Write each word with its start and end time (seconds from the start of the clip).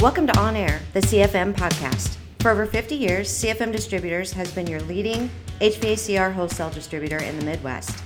Welcome 0.00 0.28
to 0.28 0.38
On 0.38 0.54
Air, 0.54 0.80
the 0.92 1.00
CFM 1.00 1.54
podcast. 1.54 2.18
For 2.38 2.52
over 2.52 2.66
50 2.66 2.94
years, 2.94 3.28
CFM 3.28 3.72
Distributors 3.72 4.30
has 4.30 4.52
been 4.52 4.68
your 4.68 4.78
leading 4.82 5.28
HVACR 5.60 6.32
wholesale 6.32 6.70
distributor 6.70 7.18
in 7.18 7.36
the 7.36 7.44
Midwest. 7.44 8.04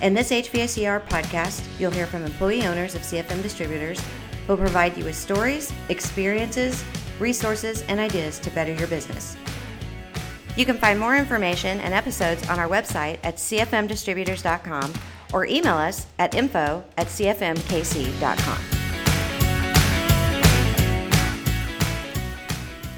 In 0.00 0.14
this 0.14 0.30
HVACR 0.30 1.06
podcast, 1.06 1.62
you'll 1.78 1.90
hear 1.90 2.06
from 2.06 2.24
employee 2.24 2.66
owners 2.66 2.94
of 2.94 3.02
CFM 3.02 3.42
Distributors 3.42 4.00
who 4.46 4.54
will 4.54 4.56
provide 4.56 4.96
you 4.96 5.04
with 5.04 5.16
stories, 5.16 5.70
experiences, 5.90 6.82
resources, 7.18 7.82
and 7.88 8.00
ideas 8.00 8.38
to 8.38 8.50
better 8.52 8.72
your 8.72 8.88
business. 8.88 9.36
You 10.56 10.64
can 10.64 10.78
find 10.78 10.98
more 10.98 11.14
information 11.14 11.78
and 11.80 11.92
episodes 11.92 12.48
on 12.48 12.58
our 12.58 12.68
website 12.68 13.18
at 13.22 13.36
cfmdistributors.com 13.36 14.94
or 15.34 15.44
email 15.44 15.76
us 15.76 16.06
at 16.18 16.34
info 16.34 16.82
at 16.96 17.08
cfmkc.com. 17.08 18.77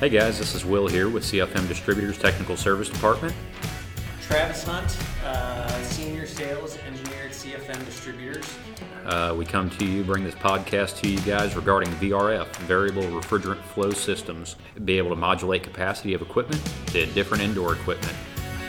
Hey 0.00 0.08
guys, 0.08 0.38
this 0.38 0.54
is 0.54 0.64
Will 0.64 0.88
here 0.88 1.10
with 1.10 1.24
CFM 1.24 1.68
Distributors 1.68 2.16
Technical 2.16 2.56
Service 2.56 2.88
Department. 2.88 3.34
Travis 4.22 4.64
Hunt, 4.64 4.96
uh, 5.22 5.82
Senior 5.82 6.24
Sales 6.24 6.78
Engineer 6.86 7.26
at 7.26 7.32
CFM 7.32 7.84
Distributors. 7.84 8.46
Uh, 9.04 9.34
we 9.36 9.44
come 9.44 9.68
to 9.68 9.84
you, 9.84 10.02
bring 10.02 10.24
this 10.24 10.34
podcast 10.34 10.98
to 11.02 11.10
you 11.10 11.20
guys 11.20 11.54
regarding 11.54 11.90
VRF, 11.96 12.46
Variable 12.60 13.02
Refrigerant 13.02 13.60
Flow 13.60 13.90
Systems, 13.90 14.56
be 14.86 14.96
able 14.96 15.10
to 15.10 15.16
modulate 15.16 15.62
capacity 15.64 16.14
of 16.14 16.22
equipment 16.22 16.62
to 16.86 17.04
different 17.12 17.42
indoor 17.42 17.74
equipment. 17.74 18.16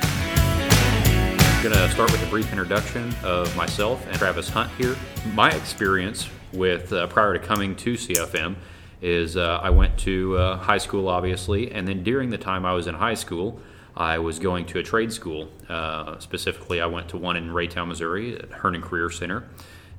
I'm 0.02 1.64
going 1.64 1.74
to 1.74 1.90
start 1.92 2.12
with 2.12 2.22
a 2.28 2.30
brief 2.30 2.52
introduction 2.52 3.16
of 3.24 3.56
myself 3.56 4.06
and 4.08 4.18
Travis 4.18 4.50
Hunt 4.50 4.70
here. 4.72 4.98
My 5.34 5.52
experience 5.52 6.28
with 6.52 6.92
uh, 6.92 7.08
prior 7.08 7.32
to 7.32 7.40
coming 7.40 7.74
to 7.78 7.94
CFM 7.94 8.58
is 9.02 9.36
uh, 9.36 9.60
I 9.62 9.72
went 9.72 9.98
to 10.00 10.38
uh, 10.38 10.58
high 10.58 10.78
school, 10.78 11.10
obviously, 11.10 11.72
and 11.72 11.88
then 11.88 12.04
during 12.04 12.30
the 12.30 12.38
time 12.38 12.66
I 12.66 12.74
was 12.74 12.88
in 12.88 12.96
high 12.96 13.16
school, 13.16 13.60
I 13.96 14.20
was 14.20 14.40
going 14.40 14.66
to 14.68 14.80
a 14.80 14.84
trade 14.84 15.12
school. 15.12 15.50
Uh, 15.68 16.20
specifically, 16.20 16.80
I 16.80 16.86
went 16.86 17.10
to 17.10 17.18
one 17.18 17.36
in 17.36 17.50
Raytown, 17.50 17.88
Missouri, 17.88 18.38
at 18.38 18.50
Herndon 18.52 18.82
Career 18.82 19.10
Center, 19.10 19.50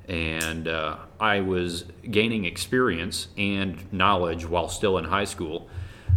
and 0.07 0.67
uh, 0.67 0.97
I 1.19 1.41
was 1.41 1.85
gaining 2.09 2.45
experience 2.45 3.27
and 3.37 3.91
knowledge 3.93 4.45
while 4.45 4.69
still 4.69 4.97
in 4.97 5.05
high 5.05 5.25
school. 5.25 5.67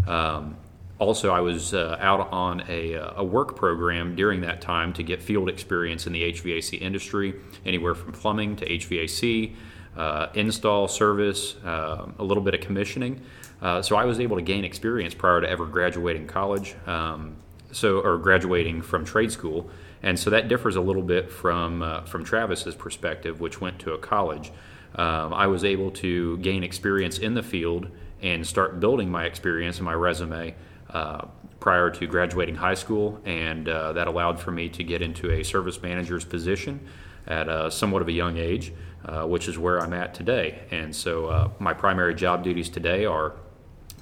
Um, 0.06 0.56
also, 0.98 1.30
I 1.30 1.41
was 1.41 1.75
uh, 1.75 1.98
out 2.00 2.32
on 2.32 2.62
a, 2.69 2.94
a, 2.94 3.22
work 3.22 3.55
program 3.55 4.16
during 4.16 4.41
that 4.41 4.62
time 4.62 4.94
to 4.94 5.03
get 5.03 5.22
field 5.22 5.50
experience 5.50 6.06
in 6.06 6.14
the 6.14 6.32
HVAC 6.32 6.80
industry, 6.80 7.34
anywhere 7.66 7.94
from 7.94 8.12
plumbing 8.12 8.56
to 8.56 8.66
HVAC 8.66 9.55
uh, 9.97 10.28
install, 10.34 10.89
service, 10.89 11.56
uh, 11.64 12.06
a 12.19 12.25
little 12.25 12.42
bit 12.42 12.55
of 12.55 12.61
commissioning. 12.61 13.20
Uh, 13.61 13.80
so 13.80 13.97
I 13.97 14.05
was 14.05 14.20
able 14.20 14.36
to 14.36 14.42
gain 14.42 14.64
experience 14.64 15.14
prior 15.14 15.41
to 15.41 15.48
ever 15.48 15.66
graduating 15.66 16.27
college, 16.27 16.75
um, 16.86 17.36
so 17.72 18.00
or 18.00 18.19
graduating 18.19 18.83
from 18.83 19.05
trade 19.05 19.33
school, 19.33 19.70
and 20.03 20.19
so 20.19 20.30
that 20.30 20.48
differs 20.48 20.77
a 20.77 20.80
little 20.80 21.03
bit 21.03 21.30
from 21.30 21.83
uh, 21.83 22.03
from 22.03 22.25
Travis's 22.25 22.75
perspective, 22.75 23.41
which 23.41 23.61
went 23.61 23.78
to 23.80 23.92
a 23.92 23.98
college. 23.98 24.53
Um, 24.94 25.33
I 25.33 25.47
was 25.47 25.64
able 25.64 25.91
to 25.92 26.38
gain 26.38 26.62
experience 26.62 27.19
in 27.19 27.34
the 27.34 27.42
field 27.42 27.88
and 28.22 28.47
start 28.47 28.81
building 28.81 29.10
my 29.10 29.25
experience 29.25 29.77
and 29.78 29.84
my 29.84 29.92
resume 29.94 30.55
uh, 30.91 31.27
prior 31.60 31.91
to 31.91 32.06
graduating 32.06 32.56
high 32.56 32.75
school, 32.75 33.20
and 33.25 33.69
uh, 33.69 33.92
that 33.94 34.06
allowed 34.06 34.38
for 34.38 34.53
me 34.53 34.69
to 34.69 34.84
get 34.84 35.03
into 35.03 35.31
a 35.31 35.42
service 35.42 35.83
manager's 35.83 36.25
position 36.25 36.81
at 37.27 37.72
somewhat 37.72 38.03
of 38.03 38.08
a 38.08 38.12
young 38.12 38.36
age, 38.38 38.72
uh, 39.06 39.24
which 39.24 39.48
is 39.48 39.58
where 39.58 39.80
I'm 39.80 39.92
at 39.92 40.14
today. 40.14 40.62
And 40.70 40.94
so 40.94 41.26
uh, 41.26 41.50
my 41.58 41.72
primary 41.72 42.14
job 42.14 42.42
duties 42.42 42.68
today 42.68 43.04
are 43.04 43.34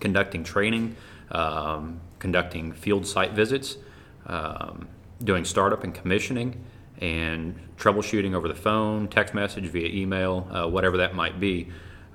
conducting 0.01 0.45
training, 0.45 0.97
um, 1.31 2.01
conducting 2.19 2.73
field 2.73 3.07
site 3.07 3.33
visits, 3.33 3.77
um, 4.27 4.89
doing 5.23 5.45
startup 5.45 5.85
and 5.85 5.95
commissioning, 5.95 6.65
and 7.01 7.59
troubleshooting 7.77 8.35
over 8.35 8.49
the 8.49 8.55
phone, 8.55 9.09
text 9.09 9.35
message, 9.35 9.67
via 9.67 9.89
email, 9.89 10.49
uh, 10.51 10.67
whatever 10.67 10.97
that 10.97 11.15
might 11.15 11.39
be. 11.39 11.69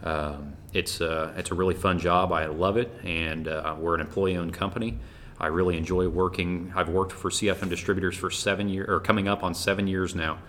Um, 0.03 0.53
it's, 0.73 1.01
uh, 1.01 1.33
it's 1.37 1.51
a 1.51 1.55
really 1.55 1.75
fun 1.75 1.99
job. 1.99 2.31
I 2.31 2.45
love 2.47 2.77
it, 2.77 2.91
and 3.03 3.47
uh, 3.47 3.75
we're 3.77 3.95
an 3.95 4.01
employee 4.01 4.37
owned 4.37 4.53
company. 4.53 4.97
I 5.39 5.47
really 5.47 5.77
enjoy 5.77 6.07
working. 6.07 6.73
I've 6.75 6.89
worked 6.89 7.11
for 7.11 7.29
CFM 7.29 7.69
Distributors 7.69 8.15
for 8.15 8.29
seven 8.29 8.67
years, 8.67 8.89
or 8.89 8.99
coming 8.99 9.27
up 9.27 9.43
on 9.43 9.53
seven 9.53 9.87
years 9.87 10.15
now. 10.15 10.39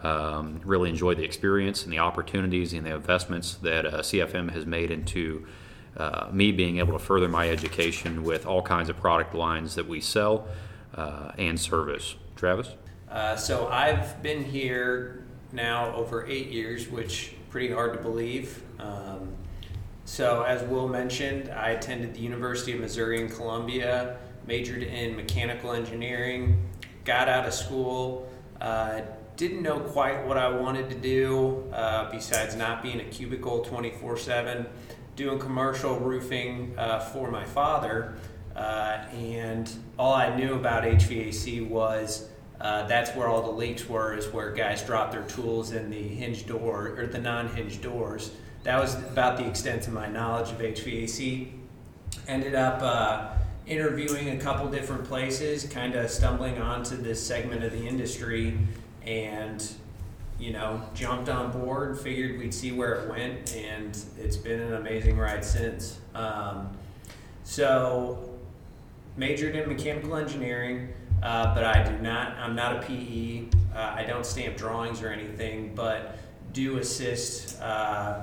Um, 0.00 0.60
really 0.64 0.90
enjoy 0.90 1.14
the 1.14 1.22
experience 1.22 1.84
and 1.84 1.92
the 1.92 2.00
opportunities 2.00 2.72
and 2.72 2.84
the 2.84 2.94
investments 2.94 3.54
that 3.62 3.86
uh, 3.86 3.98
CFM 4.00 4.50
has 4.50 4.66
made 4.66 4.90
into 4.90 5.46
uh, 5.96 6.28
me 6.32 6.50
being 6.50 6.78
able 6.78 6.92
to 6.92 6.98
further 6.98 7.28
my 7.28 7.48
education 7.48 8.24
with 8.24 8.44
all 8.44 8.60
kinds 8.60 8.88
of 8.88 8.96
product 8.96 9.34
lines 9.34 9.76
that 9.76 9.86
we 9.86 10.00
sell 10.00 10.48
uh, 10.96 11.30
and 11.38 11.58
service. 11.58 12.16
Travis? 12.34 12.74
Uh, 13.10 13.36
so 13.36 13.68
I've 13.68 14.20
been 14.22 14.44
here 14.44 15.24
now 15.52 15.94
over 15.94 16.26
eight 16.26 16.48
years, 16.48 16.88
which 16.88 17.34
pretty 17.48 17.72
hard 17.72 17.92
to 17.92 18.00
believe. 18.00 18.62
Um, 18.80 19.28
so 20.04 20.42
as 20.42 20.62
Will 20.64 20.88
mentioned, 20.88 21.50
I 21.50 21.70
attended 21.70 22.14
the 22.14 22.20
University 22.20 22.72
of 22.72 22.80
Missouri 22.80 23.20
in 23.20 23.28
Columbia, 23.28 24.18
majored 24.46 24.82
in 24.82 25.14
mechanical 25.16 25.72
engineering, 25.72 26.68
got 27.04 27.28
out 27.28 27.46
of 27.46 27.54
school, 27.54 28.28
uh, 28.60 29.02
didn't 29.36 29.62
know 29.62 29.80
quite 29.80 30.26
what 30.26 30.36
I 30.36 30.48
wanted 30.48 30.88
to 30.90 30.96
do 30.96 31.64
uh, 31.72 32.10
besides 32.10 32.54
not 32.54 32.82
being 32.82 33.00
a 33.00 33.04
cubicle 33.04 33.64
24 33.64 34.16
7, 34.16 34.66
doing 35.16 35.38
commercial 35.38 35.98
roofing 35.98 36.74
uh, 36.78 37.00
for 37.00 37.30
my 37.30 37.44
father. 37.44 38.14
Uh, 38.54 39.04
and 39.12 39.70
all 39.98 40.14
I 40.14 40.34
knew 40.36 40.54
about 40.54 40.84
HVAC 40.84 41.68
was 41.68 42.28
uh, 42.60 42.86
that's 42.86 43.10
where 43.16 43.28
all 43.28 43.42
the 43.42 43.50
leaks 43.50 43.88
were, 43.88 44.16
is 44.16 44.28
where 44.28 44.52
guys 44.52 44.82
dropped 44.82 45.12
their 45.12 45.24
tools 45.24 45.72
in 45.72 45.90
the 45.90 46.02
hinge 46.02 46.46
door 46.46 46.94
or 46.96 47.06
the 47.06 47.18
non 47.18 47.48
hinge 47.48 47.80
doors. 47.80 48.30
That 48.62 48.80
was 48.80 48.94
about 48.94 49.36
the 49.36 49.46
extent 49.46 49.86
of 49.88 49.92
my 49.92 50.06
knowledge 50.06 50.50
of 50.50 50.58
HVAC. 50.58 51.48
Ended 52.28 52.54
up 52.54 52.80
uh, 52.80 53.34
interviewing 53.66 54.30
a 54.30 54.38
couple 54.38 54.68
different 54.70 55.04
places, 55.04 55.64
kind 55.64 55.96
of 55.96 56.08
stumbling 56.08 56.58
onto 56.58 56.96
this 56.96 57.24
segment 57.24 57.64
of 57.64 57.72
the 57.72 57.86
industry 57.86 58.56
and 59.06 59.66
you 60.38 60.52
know 60.52 60.82
jumped 60.94 61.28
on 61.28 61.52
board 61.52 61.98
figured 61.98 62.38
we'd 62.38 62.52
see 62.52 62.72
where 62.72 62.94
it 62.94 63.08
went 63.08 63.54
and 63.54 64.04
it's 64.18 64.36
been 64.36 64.60
an 64.60 64.74
amazing 64.74 65.16
ride 65.16 65.44
since. 65.44 65.98
Um, 66.14 66.70
so 67.44 68.30
majored 69.16 69.54
in 69.54 69.68
mechanical 69.68 70.16
engineering 70.16 70.88
uh, 71.22 71.54
but 71.54 71.62
i 71.62 71.82
do 71.84 71.96
not 71.98 72.36
i'm 72.38 72.56
not 72.56 72.76
a 72.76 72.80
pe 72.80 73.44
uh, 73.74 73.92
i 73.94 74.02
don't 74.02 74.26
stamp 74.26 74.56
drawings 74.56 75.02
or 75.02 75.08
anything 75.08 75.72
but 75.74 76.18
do 76.52 76.78
assist 76.78 77.60
uh, 77.60 78.22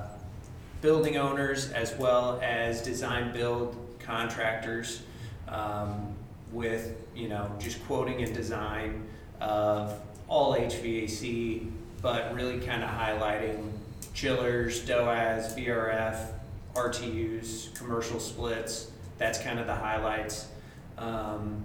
building 0.80 1.16
owners 1.16 1.70
as 1.72 1.94
well 1.96 2.40
as 2.42 2.82
design 2.82 3.32
build 3.32 3.76
contractors 4.00 5.02
um, 5.48 6.14
with 6.50 6.96
you 7.14 7.28
know 7.28 7.50
just 7.58 7.82
quoting 7.86 8.22
and 8.22 8.34
design 8.34 9.06
of 9.40 9.98
all 10.32 10.54
HVAC, 10.54 11.70
but 12.00 12.34
really 12.34 12.58
kind 12.58 12.82
of 12.82 12.88
highlighting 12.88 13.70
chillers, 14.14 14.80
DOAS, 14.80 15.54
VRF, 15.54 16.32
RTUs, 16.74 17.74
commercial 17.74 18.18
splits. 18.18 18.90
That's 19.18 19.38
kind 19.38 19.60
of 19.60 19.66
the 19.66 19.74
highlights. 19.74 20.48
Um, 20.96 21.62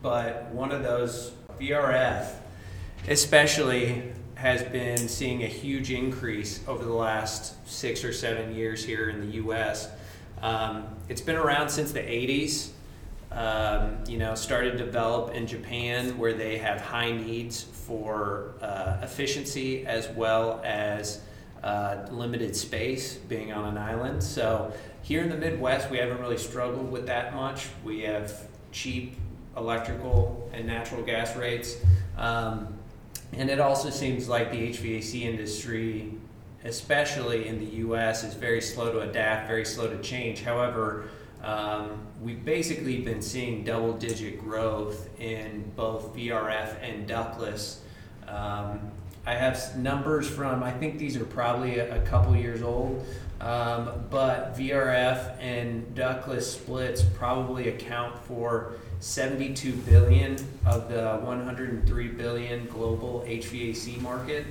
but 0.00 0.46
one 0.52 0.70
of 0.70 0.84
those, 0.84 1.32
VRF, 1.58 2.30
especially 3.08 4.04
has 4.36 4.62
been 4.62 5.08
seeing 5.08 5.42
a 5.42 5.48
huge 5.48 5.90
increase 5.90 6.60
over 6.68 6.84
the 6.84 6.92
last 6.92 7.68
six 7.68 8.04
or 8.04 8.12
seven 8.12 8.54
years 8.54 8.84
here 8.84 9.08
in 9.08 9.28
the 9.28 9.38
US. 9.38 9.88
Um, 10.40 10.86
it's 11.08 11.20
been 11.20 11.34
around 11.34 11.68
since 11.68 11.90
the 11.90 11.98
80s 11.98 12.70
um, 13.30 13.98
you 14.08 14.18
know, 14.18 14.34
started 14.34 14.72
to 14.72 14.78
develop 14.78 15.34
in 15.34 15.46
Japan 15.46 16.16
where 16.16 16.32
they 16.32 16.58
have 16.58 16.80
high 16.80 17.12
needs 17.12 17.62
for 17.62 18.54
uh, 18.62 18.98
efficiency 19.02 19.86
as 19.86 20.08
well 20.10 20.60
as 20.64 21.20
uh, 21.62 22.06
limited 22.10 22.56
space 22.56 23.14
being 23.14 23.52
on 23.52 23.66
an 23.66 23.76
island. 23.76 24.22
So 24.22 24.72
here 25.02 25.22
in 25.22 25.28
the 25.28 25.36
Midwest, 25.36 25.90
we 25.90 25.98
haven't 25.98 26.20
really 26.20 26.38
struggled 26.38 26.90
with 26.90 27.06
that 27.06 27.34
much. 27.34 27.66
We 27.84 28.00
have 28.02 28.46
cheap 28.72 29.16
electrical 29.56 30.50
and 30.52 30.66
natural 30.66 31.02
gas 31.02 31.36
rates. 31.36 31.76
Um, 32.16 32.74
and 33.32 33.50
it 33.50 33.60
also 33.60 33.90
seems 33.90 34.28
like 34.28 34.50
the 34.50 34.70
HVAC 34.70 35.22
industry, 35.22 36.14
especially 36.64 37.46
in 37.46 37.58
the 37.58 37.76
US, 37.76 38.24
is 38.24 38.34
very 38.34 38.60
slow 38.60 38.92
to 38.92 39.00
adapt, 39.00 39.48
very 39.48 39.64
slow 39.64 39.88
to 39.88 39.98
change. 40.00 40.42
However, 40.42 41.08
um, 41.42 42.06
we've 42.20 42.44
basically 42.44 43.00
been 43.00 43.22
seeing 43.22 43.64
double 43.64 43.92
digit 43.92 44.40
growth 44.40 45.08
in 45.20 45.70
both 45.76 46.14
VRF 46.14 46.82
and 46.82 47.06
ductless. 47.06 47.82
Um, 48.26 48.90
I 49.26 49.34
have 49.34 49.76
numbers 49.76 50.28
from, 50.28 50.62
I 50.62 50.70
think 50.72 50.98
these 50.98 51.16
are 51.16 51.24
probably 51.24 51.78
a, 51.78 52.02
a 52.02 52.06
couple 52.06 52.34
years 52.34 52.62
old, 52.62 53.04
Um, 53.40 54.04
but 54.10 54.56
VRF 54.56 55.40
and 55.40 55.94
ductless 55.94 56.52
splits 56.54 57.02
probably 57.02 57.68
account 57.68 58.18
for 58.24 58.72
72 58.98 59.72
billion 59.72 60.34
of 60.66 60.88
the 60.88 61.18
103 61.22 62.08
billion 62.08 62.66
global 62.66 63.24
HVAC 63.28 64.00
market. 64.00 64.44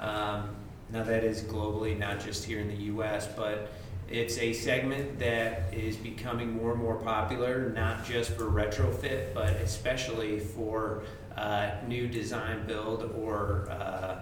Um, 0.00 0.56
now 0.90 1.04
that 1.04 1.22
is 1.22 1.42
globally, 1.42 1.96
not 1.96 2.18
just 2.18 2.44
here 2.44 2.58
in 2.58 2.66
the 2.66 2.82
U.S., 2.84 3.28
but 3.28 3.72
it's 4.12 4.36
a 4.38 4.52
segment 4.52 5.18
that 5.18 5.72
is 5.72 5.96
becoming 5.96 6.54
more 6.54 6.72
and 6.72 6.82
more 6.82 6.96
popular, 6.96 7.70
not 7.70 8.04
just 8.04 8.32
for 8.32 8.44
retrofit, 8.44 9.32
but 9.32 9.50
especially 9.56 10.38
for 10.38 11.02
uh, 11.36 11.70
new 11.88 12.06
design 12.06 12.66
build 12.66 13.10
or 13.16 13.68
uh, 13.70 14.18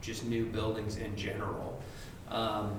just 0.00 0.24
new 0.24 0.46
buildings 0.46 0.96
in 0.96 1.14
general. 1.14 1.78
Um, 2.30 2.70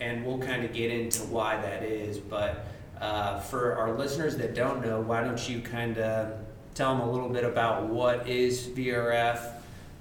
and 0.00 0.24
we'll 0.24 0.38
kind 0.38 0.64
of 0.64 0.72
get 0.72 0.90
into 0.90 1.20
why 1.24 1.60
that 1.60 1.82
is. 1.82 2.18
But 2.18 2.66
uh, 2.98 3.40
for 3.40 3.76
our 3.76 3.92
listeners 3.92 4.38
that 4.38 4.54
don't 4.54 4.82
know, 4.84 5.02
why 5.02 5.22
don't 5.22 5.48
you 5.48 5.60
kind 5.60 5.98
of 5.98 6.32
tell 6.74 6.96
them 6.96 7.06
a 7.06 7.12
little 7.12 7.28
bit 7.28 7.44
about 7.44 7.84
what 7.88 8.26
is 8.26 8.68
VRF, 8.68 9.52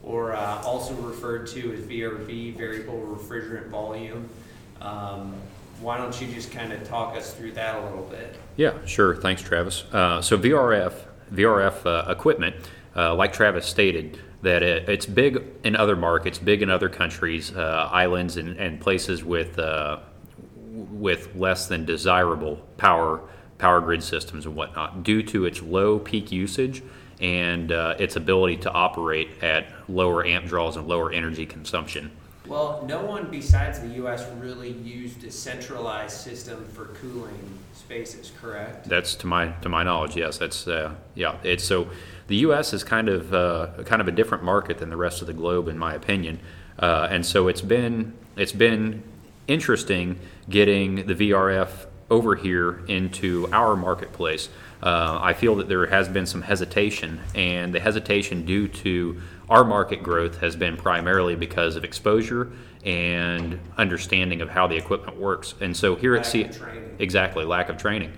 or 0.02 0.34
uh, 0.34 0.62
also 0.64 0.94
referred 0.96 1.48
to 1.48 1.74
as 1.74 1.82
VRV, 1.82 2.56
variable 2.56 3.00
refrigerant 3.02 3.68
volume. 3.68 4.30
Um, 4.82 5.34
why 5.80 5.98
don't 5.98 6.20
you 6.22 6.28
just 6.28 6.52
kind 6.52 6.72
of 6.72 6.84
talk 6.88 7.16
us 7.16 7.34
through 7.34 7.54
that 7.54 7.76
a 7.76 7.84
little 7.84 8.04
bit? 8.04 8.36
Yeah, 8.56 8.74
sure. 8.86 9.16
Thanks, 9.16 9.42
Travis. 9.42 9.84
Uh, 9.92 10.22
so 10.22 10.38
VRF, 10.38 10.94
VRF 11.34 11.86
uh, 11.86 12.12
equipment, 12.12 12.56
uh, 12.96 13.16
like 13.16 13.34
Travis 13.34 13.66
stated, 13.66 14.20
that 14.44 14.64
it, 14.64 14.88
it's 14.90 15.06
big 15.06 15.44
in 15.64 15.76
other 15.76 15.96
markets, 15.96 16.38
big 16.38 16.62
in 16.62 16.70
other 16.70 16.90
countries, 16.90 17.56
uh, 17.56 17.90
islands, 17.92 18.38
and, 18.38 18.58
and, 18.58 18.80
places 18.80 19.24
with 19.24 19.58
uh, 19.60 20.00
with 20.92 21.36
less 21.36 21.68
than 21.68 21.86
desirable 21.86 22.56
power 22.78 23.22
power 23.58 23.80
grid 23.80 24.02
systems 24.02 24.46
and 24.46 24.56
whatnot, 24.56 25.04
due 25.04 25.22
to 25.22 25.46
its 25.46 25.62
low 25.62 26.00
peak 26.00 26.32
usage 26.32 26.82
and 27.20 27.72
uh, 27.72 27.96
its 28.00 28.16
ability 28.16 28.58
to 28.58 28.72
operate 28.72 29.30
at 29.44 29.68
lower 29.88 30.26
amp 30.26 30.48
draws 30.48 30.76
and 30.76 30.88
lower 30.88 31.12
energy 31.12 31.46
consumption. 31.46 32.12
Well, 32.48 32.84
no 32.88 33.06
one 33.06 33.30
besides 33.30 33.80
the 33.80 33.90
U.S. 33.90 34.28
really 34.40 34.72
used 34.72 35.24
a 35.24 35.32
centralized 35.32 36.18
system 36.18 36.66
for 36.74 36.86
cooling 36.86 37.60
spaces, 37.74 38.32
correct? 38.42 38.90
That's 38.90 39.16
to 39.16 39.28
my 39.28 39.50
to 39.62 39.70
my 39.70 39.84
knowledge. 39.84 40.16
Yes, 40.16 40.38
that's 40.38 40.68
uh, 40.68 40.96
yeah. 41.14 41.38
It's 41.44 41.64
so 41.64 41.90
the 42.28 42.38
U.S. 42.38 42.74
is 42.74 42.84
kind 42.84 43.10
of 43.10 43.34
uh, 43.34 43.84
kind 43.86 44.02
of 44.02 44.08
a 44.08 44.12
different 44.12 44.44
market 44.44 44.80
than 44.80 44.90
the 44.90 44.98
rest 44.98 45.22
of 45.22 45.28
the 45.28 45.34
globe, 45.34 45.68
in 45.68 45.78
my 45.78 45.94
opinion, 45.94 46.40
uh, 46.80 47.08
and 47.12 47.26
so 47.26 47.48
it's 47.48 47.62
been 47.62 48.14
it's 48.36 48.54
been 48.54 49.04
interesting 49.48 50.20
getting 50.50 51.08
the 51.08 51.14
VRF 51.14 51.86
over 52.10 52.36
here 52.36 52.82
into 52.88 53.48
our 53.52 53.76
marketplace. 53.76 54.50
Uh, 54.82 55.20
I 55.22 55.34
feel 55.34 55.56
that 55.58 55.68
there 55.68 55.86
has 55.86 56.08
been 56.08 56.26
some 56.26 56.42
hesitation, 56.42 57.20
and 57.36 57.74
the 57.74 57.80
hesitation 57.80 58.46
due 58.46 58.68
to 58.68 59.22
our 59.50 59.64
market 59.64 60.02
growth 60.02 60.40
has 60.40 60.56
been 60.56 60.78
primarily 60.78 61.36
because 61.36 61.76
of 61.76 61.84
exposure 61.84 62.52
and 62.84 63.60
understanding 63.78 64.42
of 64.42 64.50
how 64.50 64.66
the 64.68 64.76
equipment 64.76 65.20
works. 65.20 65.54
And 65.62 65.76
so 65.76 65.96
here 65.96 66.14
lack 66.14 66.26
at 66.26 66.32
C- 66.32 66.50
exactly 66.98 67.46
lack 67.46 67.70
of 67.70 67.78
training. 67.78 68.14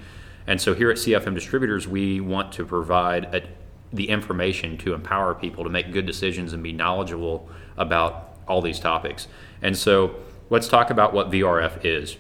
And 0.48 0.62
so 0.62 0.74
here 0.74 0.90
at 0.90 0.98
CFM 0.98 1.34
Distributors, 1.34 1.88
we 1.88 2.22
want 2.22 2.52
to 2.54 2.66
provide 2.66 3.26
a, 3.36 3.44
the 3.92 4.10
information 4.10 4.78
to 4.80 4.94
empower 4.94 5.34
people 5.34 5.64
to 5.64 5.70
make 5.70 5.92
good 5.92 6.06
decisions 6.06 6.54
and 6.54 6.62
be 6.64 6.72
knowledgeable 6.72 7.50
about 7.78 8.38
all 8.48 8.62
these 8.62 8.80
topics. 8.80 9.28
And 9.62 9.78
so 9.78 10.16
let's 10.50 10.68
talk 10.68 10.90
about 10.90 11.14
what 11.14 11.30
VRF 11.32 11.84
is. 11.84 12.18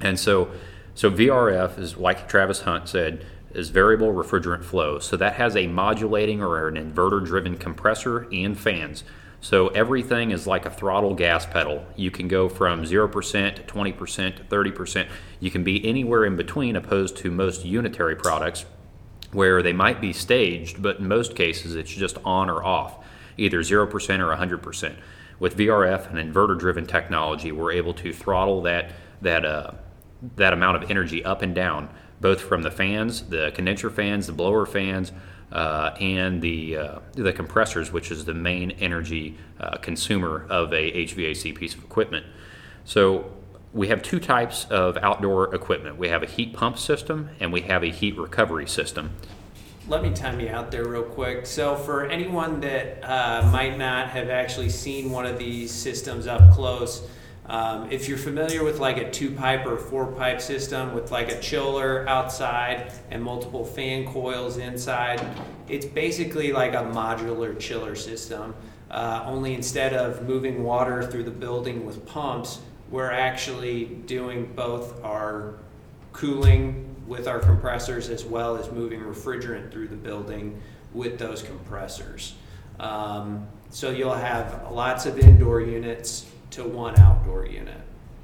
And 0.00 0.18
so, 0.18 0.50
so 0.94 1.10
VRF 1.10 1.78
is 1.78 1.96
like 1.96 2.28
Travis 2.28 2.60
Hunt 2.60 2.88
said, 2.88 3.24
is 3.52 3.70
variable 3.70 4.12
refrigerant 4.12 4.64
flow. 4.64 4.98
So 4.98 5.16
that 5.16 5.34
has 5.34 5.56
a 5.56 5.66
modulating 5.66 6.42
or 6.42 6.68
an 6.68 6.74
inverter 6.74 7.24
driven 7.24 7.56
compressor 7.56 8.28
and 8.32 8.58
fans. 8.58 9.04
So 9.40 9.68
everything 9.68 10.32
is 10.32 10.46
like 10.46 10.66
a 10.66 10.70
throttle 10.70 11.14
gas 11.14 11.46
pedal. 11.46 11.86
You 11.96 12.10
can 12.10 12.28
go 12.28 12.48
from 12.48 12.84
0% 12.84 13.54
to 13.54 13.62
20% 13.62 14.36
to 14.36 14.44
30%. 14.44 15.08
You 15.40 15.50
can 15.50 15.64
be 15.64 15.84
anywhere 15.84 16.24
in 16.26 16.36
between, 16.36 16.76
opposed 16.76 17.16
to 17.18 17.30
most 17.30 17.64
unitary 17.64 18.16
products 18.16 18.66
where 19.32 19.62
they 19.62 19.72
might 19.72 20.00
be 20.00 20.12
staged, 20.12 20.82
but 20.82 20.98
in 20.98 21.08
most 21.08 21.34
cases 21.34 21.74
it's 21.74 21.92
just 21.92 22.18
on 22.24 22.50
or 22.50 22.62
off, 22.62 23.04
either 23.38 23.60
0% 23.60 23.84
or 23.84 24.36
100%. 24.36 24.96
With 25.38 25.56
VRF 25.56 26.10
and 26.10 26.34
inverter 26.34 26.58
driven 26.58 26.84
technology, 26.84 27.50
we're 27.50 27.72
able 27.72 27.94
to 27.94 28.12
throttle 28.12 28.60
that, 28.62 28.92
that, 29.22 29.44
uh, 29.46 29.70
that 30.36 30.52
amount 30.52 30.82
of 30.82 30.90
energy 30.90 31.24
up 31.24 31.40
and 31.40 31.54
down 31.54 31.88
both 32.20 32.40
from 32.40 32.62
the 32.62 32.70
fans, 32.70 33.22
the 33.22 33.50
condenser 33.54 33.90
fans, 33.90 34.26
the 34.26 34.32
blower 34.32 34.66
fans, 34.66 35.12
uh, 35.52 35.94
and 36.00 36.40
the 36.42 36.76
uh, 36.76 36.98
the 37.12 37.32
compressors, 37.32 37.92
which 37.92 38.10
is 38.10 38.24
the 38.24 38.34
main 38.34 38.70
energy 38.72 39.36
uh, 39.58 39.76
consumer 39.78 40.46
of 40.48 40.72
a 40.72 40.92
HVAC 41.06 41.54
piece 41.54 41.74
of 41.74 41.82
equipment. 41.82 42.26
So 42.84 43.32
we 43.72 43.88
have 43.88 44.02
two 44.02 44.20
types 44.20 44.66
of 44.66 44.96
outdoor 44.98 45.54
equipment. 45.54 45.96
We 45.96 46.08
have 46.08 46.22
a 46.22 46.26
heat 46.26 46.52
pump 46.52 46.78
system 46.78 47.30
and 47.38 47.52
we 47.52 47.62
have 47.62 47.82
a 47.82 47.90
heat 47.90 48.16
recovery 48.16 48.66
system. 48.66 49.10
Let 49.88 50.02
me 50.02 50.12
time 50.12 50.38
you 50.40 50.48
out 50.48 50.70
there 50.70 50.86
real 50.86 51.02
quick. 51.02 51.46
So, 51.46 51.74
for 51.74 52.06
anyone 52.06 52.60
that 52.60 53.02
uh, 53.02 53.50
might 53.50 53.76
not 53.76 54.10
have 54.10 54.28
actually 54.28 54.68
seen 54.68 55.10
one 55.10 55.26
of 55.26 55.36
these 55.36 55.72
systems 55.72 56.28
up 56.28 56.52
close, 56.52 57.08
um, 57.50 57.90
if 57.90 58.08
you're 58.08 58.16
familiar 58.16 58.62
with 58.62 58.78
like 58.78 58.98
a 58.98 59.10
two 59.10 59.32
pipe 59.32 59.66
or 59.66 59.76
four 59.76 60.06
pipe 60.06 60.40
system 60.40 60.94
with 60.94 61.10
like 61.10 61.32
a 61.32 61.40
chiller 61.40 62.08
outside 62.08 62.92
and 63.10 63.20
multiple 63.20 63.64
fan 63.64 64.06
coils 64.06 64.56
inside, 64.56 65.20
it's 65.68 65.84
basically 65.84 66.52
like 66.52 66.74
a 66.74 66.84
modular 66.94 67.58
chiller 67.58 67.96
system. 67.96 68.54
Uh, 68.88 69.24
only 69.26 69.54
instead 69.54 69.94
of 69.94 70.22
moving 70.28 70.62
water 70.62 71.02
through 71.02 71.24
the 71.24 71.30
building 71.32 71.84
with 71.84 72.06
pumps, 72.06 72.60
we're 72.88 73.10
actually 73.10 73.86
doing 74.06 74.52
both 74.54 75.02
our 75.02 75.54
cooling 76.12 76.94
with 77.08 77.26
our 77.26 77.40
compressors 77.40 78.10
as 78.10 78.24
well 78.24 78.56
as 78.56 78.70
moving 78.70 79.00
refrigerant 79.00 79.72
through 79.72 79.88
the 79.88 79.96
building 79.96 80.60
with 80.94 81.18
those 81.18 81.42
compressors. 81.42 82.36
Um, 82.78 83.48
so 83.70 83.90
you'll 83.90 84.14
have 84.14 84.70
lots 84.70 85.04
of 85.04 85.18
indoor 85.18 85.60
units 85.60 86.26
to 86.50 86.64
one 86.64 86.98
outdoor 86.98 87.46
unit. 87.46 87.80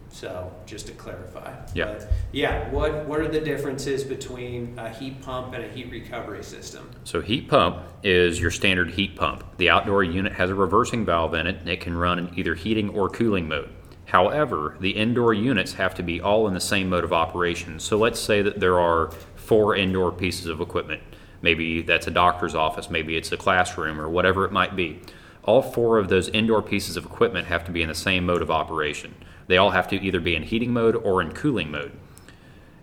So 0.08 0.52
just 0.64 0.86
to 0.86 0.92
clarify. 0.94 1.54
Yeah. 1.74 1.86
But 1.86 2.08
yeah. 2.32 2.70
What 2.70 3.06
What 3.06 3.20
are 3.20 3.28
the 3.28 3.40
differences 3.40 4.02
between 4.02 4.78
a 4.78 4.88
heat 4.88 5.20
pump 5.20 5.52
and 5.52 5.64
a 5.64 5.68
heat 5.68 5.90
recovery 5.90 6.42
system? 6.42 6.90
So 7.04 7.20
heat 7.20 7.48
pump 7.48 7.82
is 8.02 8.40
your 8.40 8.50
standard 8.50 8.90
heat 8.90 9.16
pump. 9.16 9.44
The 9.58 9.68
outdoor 9.68 10.04
unit 10.04 10.32
has 10.32 10.50
a 10.50 10.54
reversing 10.54 11.04
valve 11.04 11.34
in 11.34 11.46
it, 11.46 11.56
and 11.60 11.68
it 11.68 11.80
can 11.80 11.96
run 11.96 12.18
in 12.18 12.38
either 12.38 12.54
heating 12.54 12.88
or 12.90 13.10
cooling 13.10 13.48
mode. 13.48 13.68
However, 14.06 14.76
the 14.80 14.90
indoor 14.90 15.34
units 15.34 15.74
have 15.74 15.94
to 15.96 16.02
be 16.02 16.20
all 16.20 16.46
in 16.46 16.54
the 16.54 16.60
same 16.60 16.88
mode 16.88 17.04
of 17.04 17.12
operation. 17.12 17.80
So 17.80 17.98
let's 17.98 18.20
say 18.20 18.40
that 18.40 18.60
there 18.60 18.78
are 18.78 19.10
four 19.34 19.76
indoor 19.76 20.12
pieces 20.12 20.46
of 20.46 20.60
equipment. 20.60 21.02
Maybe 21.42 21.82
that's 21.82 22.06
a 22.06 22.10
doctor's 22.10 22.54
office, 22.54 22.88
maybe 22.88 23.16
it's 23.16 23.30
a 23.32 23.36
classroom, 23.36 24.00
or 24.00 24.08
whatever 24.08 24.44
it 24.44 24.52
might 24.52 24.74
be 24.76 25.00
all 25.46 25.62
four 25.62 25.98
of 25.98 26.08
those 26.08 26.28
indoor 26.28 26.60
pieces 26.60 26.96
of 26.96 27.06
equipment 27.06 27.46
have 27.46 27.64
to 27.64 27.70
be 27.70 27.80
in 27.80 27.88
the 27.88 27.94
same 27.94 28.26
mode 28.26 28.42
of 28.42 28.50
operation. 28.50 29.14
They 29.46 29.56
all 29.56 29.70
have 29.70 29.88
to 29.88 29.96
either 29.96 30.20
be 30.20 30.34
in 30.34 30.42
heating 30.42 30.72
mode 30.72 30.96
or 30.96 31.22
in 31.22 31.32
cooling 31.32 31.70
mode. 31.70 31.92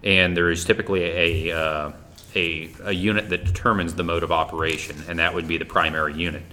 And 0.01 0.36
there 0.36 0.50
is 0.50 0.63
typically 0.63 1.03
a, 1.03 1.58
uh, 1.58 1.91
a, 2.36 2.70
a, 2.84 2.91
unit 2.91 3.29
that 3.29 3.46
determines 3.46 3.93
the 3.96 4.03
mode 4.03 4.24
of 4.24 4.32
operation, 4.32 5.03
and 5.08 5.20
that 5.20 5.34
would 5.34 5.48
be 5.48 5.58
the 5.58 5.65
primary 5.65 6.13
unit. 6.13 6.43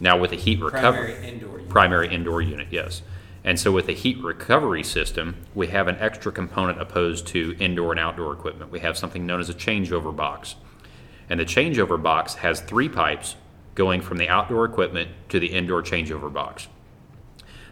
Now, 0.00 0.18
with 0.18 0.32
a 0.32 0.36
heat 0.36 0.60
recovery, 0.60 1.12
primary 1.12 1.28
indoor 1.28 1.52
unit. 1.52 1.68
primary 1.68 2.08
indoor 2.08 2.42
unit, 2.42 2.68
yes. 2.70 3.02
And 3.44 3.58
so, 3.58 3.72
with 3.72 3.88
a 3.88 3.92
heat 3.92 4.18
recovery 4.22 4.82
system, 4.82 5.36
we 5.54 5.68
have 5.68 5.88
an 5.88 5.96
extra 5.96 6.32
component 6.32 6.80
opposed 6.80 7.26
to 7.28 7.56
indoor 7.58 7.92
and 7.92 8.00
outdoor 8.00 8.32
equipment. 8.32 8.70
We 8.70 8.80
have 8.80 8.98
something 8.98 9.26
known 9.26 9.40
as 9.40 9.48
a 9.48 9.54
changeover 9.54 10.14
box. 10.14 10.56
And 11.28 11.40
the 11.40 11.44
changeover 11.44 12.02
box 12.02 12.34
has 12.34 12.60
three 12.60 12.88
pipes 12.88 13.36
going 13.74 14.00
from 14.00 14.18
the 14.18 14.28
outdoor 14.28 14.64
equipment 14.64 15.10
to 15.28 15.40
the 15.40 15.48
indoor 15.48 15.82
changeover 15.82 16.32
box. 16.32 16.68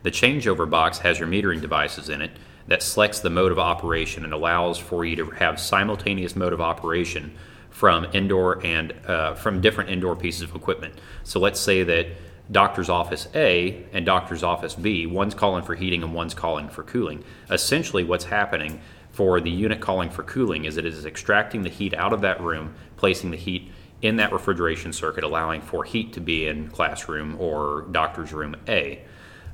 The 0.02 0.10
changeover 0.10 0.68
box 0.68 0.98
has 0.98 1.18
your 1.18 1.28
metering 1.28 1.60
devices 1.60 2.08
in 2.08 2.22
it 2.22 2.30
that 2.68 2.82
selects 2.82 3.20
the 3.20 3.30
mode 3.30 3.50
of 3.50 3.58
operation 3.58 4.24
and 4.24 4.32
allows 4.32 4.78
for 4.78 5.04
you 5.04 5.16
to 5.16 5.30
have 5.30 5.58
simultaneous 5.58 6.36
mode 6.36 6.52
of 6.52 6.60
operation 6.60 7.34
from 7.70 8.06
indoor 8.12 8.64
and 8.64 8.92
uh, 9.06 9.34
from 9.34 9.60
different 9.60 9.90
indoor 9.90 10.14
pieces 10.14 10.42
of 10.42 10.54
equipment. 10.54 10.94
So 11.24 11.40
let's 11.40 11.60
say 11.60 11.82
that 11.84 12.06
doctor's 12.50 12.88
office 12.88 13.28
A 13.34 13.84
and 13.92 14.06
doctor's 14.06 14.42
office 14.42 14.74
B, 14.74 15.06
one's 15.06 15.34
calling 15.34 15.62
for 15.64 15.74
heating 15.74 16.02
and 16.02 16.14
one's 16.14 16.34
calling 16.34 16.68
for 16.68 16.82
cooling. 16.82 17.24
Essentially, 17.50 18.04
what's 18.04 18.24
happening 18.24 18.80
for 19.10 19.40
the 19.40 19.50
unit 19.50 19.80
calling 19.80 20.10
for 20.10 20.22
cooling 20.22 20.64
is 20.64 20.76
it 20.76 20.86
is 20.86 21.04
extracting 21.04 21.62
the 21.62 21.68
heat 21.68 21.94
out 21.94 22.12
of 22.12 22.20
that 22.20 22.40
room, 22.40 22.74
placing 22.96 23.30
the 23.30 23.36
heat 23.36 23.72
in 24.02 24.16
that 24.16 24.32
refrigeration 24.32 24.92
circuit, 24.92 25.24
allowing 25.24 25.60
for 25.60 25.84
heat 25.84 26.12
to 26.12 26.20
be 26.20 26.46
in 26.46 26.68
classroom 26.68 27.36
or 27.40 27.82
doctor's 27.90 28.32
room 28.32 28.54
A. 28.68 29.00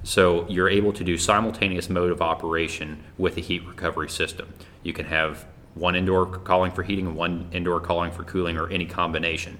So 0.02 0.46
you're 0.48 0.68
able 0.68 0.92
to 0.92 1.02
do 1.02 1.16
simultaneous 1.16 1.88
mode 1.88 2.12
of 2.12 2.20
operation 2.20 3.02
with 3.16 3.38
a 3.38 3.40
heat 3.40 3.66
recovery 3.66 4.10
system. 4.10 4.52
You 4.82 4.92
can 4.92 5.06
have 5.06 5.46
one 5.74 5.96
indoor 5.96 6.26
calling 6.26 6.72
for 6.72 6.82
heating 6.82 7.06
and 7.06 7.16
one 7.16 7.48
indoor 7.52 7.80
calling 7.80 8.12
for 8.12 8.22
cooling 8.22 8.58
or 8.58 8.68
any 8.68 8.84
combination. 8.84 9.58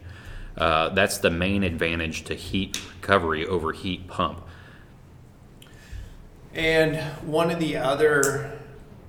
Uh, 0.57 0.91
that's 0.91 1.19
the 1.19 1.31
main 1.31 1.65
advantage 1.65 2.25
to 2.25 2.35
heat 2.35 2.81
recovery 3.01 3.47
over 3.47 3.73
heat 3.73 4.07
pump. 4.07 4.43
And 6.53 6.97
one 7.27 7.51
of 7.51 7.59
the 7.59 7.77
other 7.79 8.53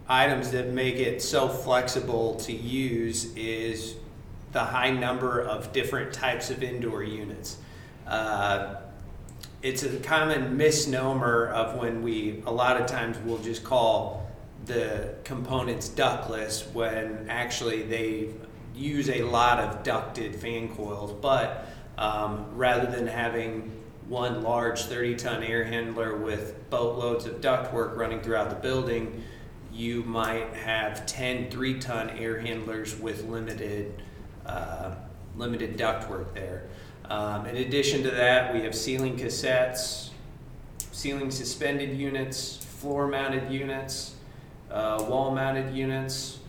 items 0.07 0.51
that 0.51 0.69
make 0.69 0.95
it 0.95 1.21
so 1.21 1.47
flexible 1.47 2.35
to 2.35 2.53
use 2.53 3.35
is 3.35 3.95
the 4.55 4.63
high 4.63 4.89
number 4.89 5.41
of 5.41 5.73
different 5.73 6.13
types 6.13 6.49
of 6.49 6.63
indoor 6.63 7.03
units. 7.03 7.57
Uh, 8.07 8.75
it's 9.61 9.83
a 9.83 9.97
common 9.97 10.55
misnomer 10.55 11.47
of 11.47 11.77
when 11.77 12.01
we, 12.01 12.41
a 12.45 12.51
lot 12.51 12.79
of 12.79 12.87
times, 12.87 13.17
we'll 13.25 13.37
just 13.39 13.65
call 13.65 14.31
the 14.65 15.13
components 15.25 15.89
ductless 15.89 16.65
when 16.71 17.25
actually 17.29 17.83
they 17.83 18.29
use 18.73 19.09
a 19.09 19.23
lot 19.23 19.59
of 19.59 19.83
ducted 19.83 20.33
fan 20.33 20.69
coils. 20.69 21.11
But 21.11 21.67
um, 21.97 22.45
rather 22.55 22.89
than 22.89 23.07
having 23.07 23.73
one 24.07 24.41
large 24.41 24.83
30 24.83 25.15
ton 25.15 25.43
air 25.43 25.65
handler 25.65 26.15
with 26.15 26.69
boatloads 26.69 27.25
of 27.25 27.41
ductwork 27.41 27.97
running 27.97 28.21
throughout 28.21 28.49
the 28.49 28.55
building, 28.55 29.21
you 29.73 30.03
might 30.03 30.53
have 30.53 31.05
10 31.05 31.51
three 31.51 31.77
ton 31.77 32.09
air 32.11 32.39
handlers 32.39 32.97
with 32.97 33.25
limited, 33.25 34.01
uh, 34.45 34.95
limited 35.35 35.77
ductwork 35.77 36.33
there. 36.33 36.67
Um, 37.09 37.45
in 37.45 37.57
addition 37.57 38.03
to 38.03 38.11
that, 38.11 38.53
we 38.53 38.61
have 38.61 38.73
ceiling 38.73 39.15
cassettes, 39.17 40.09
ceiling 40.91 41.29
suspended 41.31 41.97
units, 41.97 42.57
floor 42.57 43.07
mounted 43.07 43.51
units, 43.51 44.15
uh, 44.71 45.05
wall 45.07 45.33
mounted 45.33 45.75
units. 45.75 46.39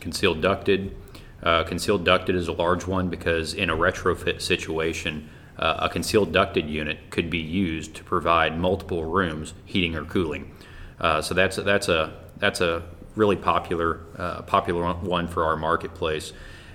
Concealed 0.00 0.40
ducted. 0.40 0.94
Uh, 1.42 1.64
concealed 1.64 2.04
ducted 2.04 2.34
is 2.34 2.48
a 2.48 2.52
large 2.52 2.86
one 2.86 3.08
because 3.08 3.54
in 3.54 3.70
a 3.70 3.76
retrofit 3.76 4.40
situation, 4.40 5.28
uh, 5.58 5.76
a 5.80 5.88
concealed 5.88 6.32
ducted 6.32 6.68
unit 6.68 6.98
could 7.10 7.30
be 7.30 7.38
used 7.38 7.94
to 7.94 8.04
provide 8.04 8.58
multiple 8.58 9.04
rooms 9.04 9.54
heating 9.64 9.94
or 9.94 10.04
cooling. 10.04 10.52
Uh, 11.00 11.20
so 11.20 11.34
that's 11.34 11.58
a, 11.58 11.62
that's 11.62 11.88
a 11.88 12.12
that's 12.38 12.60
a 12.60 12.82
really 13.14 13.36
popular 13.36 14.00
uh, 14.18 14.42
popular 14.42 14.92
one 14.94 15.26
for 15.26 15.44
our 15.44 15.56
marketplace. 15.56 16.32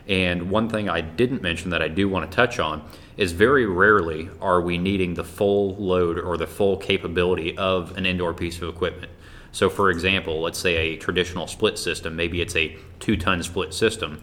And 0.07 0.49
one 0.49 0.69
thing 0.69 0.89
I 0.89 1.01
didn't 1.01 1.41
mention 1.41 1.69
that 1.71 1.81
I 1.81 1.87
do 1.87 2.09
want 2.09 2.29
to 2.29 2.35
touch 2.35 2.59
on 2.59 2.83
is 3.17 3.31
very 3.31 3.65
rarely 3.65 4.29
are 4.41 4.61
we 4.61 4.77
needing 4.77 5.13
the 5.13 5.23
full 5.23 5.75
load 5.75 6.19
or 6.19 6.37
the 6.37 6.47
full 6.47 6.77
capability 6.77 7.57
of 7.57 7.95
an 7.97 8.05
indoor 8.05 8.33
piece 8.33 8.61
of 8.61 8.69
equipment. 8.69 9.11
So, 9.51 9.69
for 9.69 9.89
example, 9.89 10.41
let's 10.41 10.59
say 10.59 10.75
a 10.75 10.97
traditional 10.97 11.47
split 11.47 11.77
system, 11.77 12.15
maybe 12.15 12.41
it's 12.41 12.55
a 12.55 12.77
two 12.99 13.17
ton 13.17 13.43
split 13.43 13.73
system. 13.73 14.21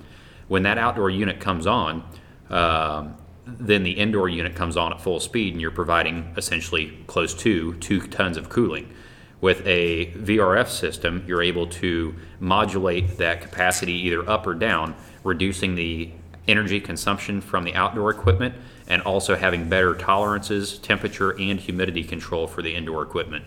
When 0.48 0.62
that 0.62 0.78
outdoor 0.78 1.10
unit 1.10 1.40
comes 1.40 1.66
on, 1.66 2.02
um, 2.48 3.16
then 3.46 3.82
the 3.82 3.92
indoor 3.92 4.28
unit 4.28 4.54
comes 4.54 4.76
on 4.76 4.92
at 4.92 5.00
full 5.00 5.20
speed 5.20 5.54
and 5.54 5.60
you're 5.60 5.70
providing 5.70 6.32
essentially 6.36 6.98
close 7.06 7.34
to 7.34 7.74
two 7.74 8.00
tons 8.08 8.36
of 8.36 8.48
cooling. 8.48 8.92
With 9.40 9.64
a 9.66 10.06
VRF 10.12 10.68
system, 10.68 11.24
you're 11.26 11.42
able 11.42 11.68
to 11.68 12.14
modulate 12.40 13.18
that 13.18 13.40
capacity 13.40 13.92
either 13.92 14.28
up 14.28 14.46
or 14.46 14.54
down, 14.54 14.96
reducing 15.28 15.74
the 15.74 16.10
energy 16.48 16.80
consumption 16.80 17.40
from 17.40 17.62
the 17.64 17.74
outdoor 17.74 18.10
equipment 18.10 18.54
and 18.88 19.02
also 19.02 19.36
having 19.36 19.68
better 19.68 19.94
tolerances, 19.94 20.78
temperature, 20.78 21.38
and 21.38 21.60
humidity 21.60 22.02
control 22.02 22.46
for 22.46 22.62
the 22.62 22.74
indoor 22.74 23.02
equipment. 23.02 23.44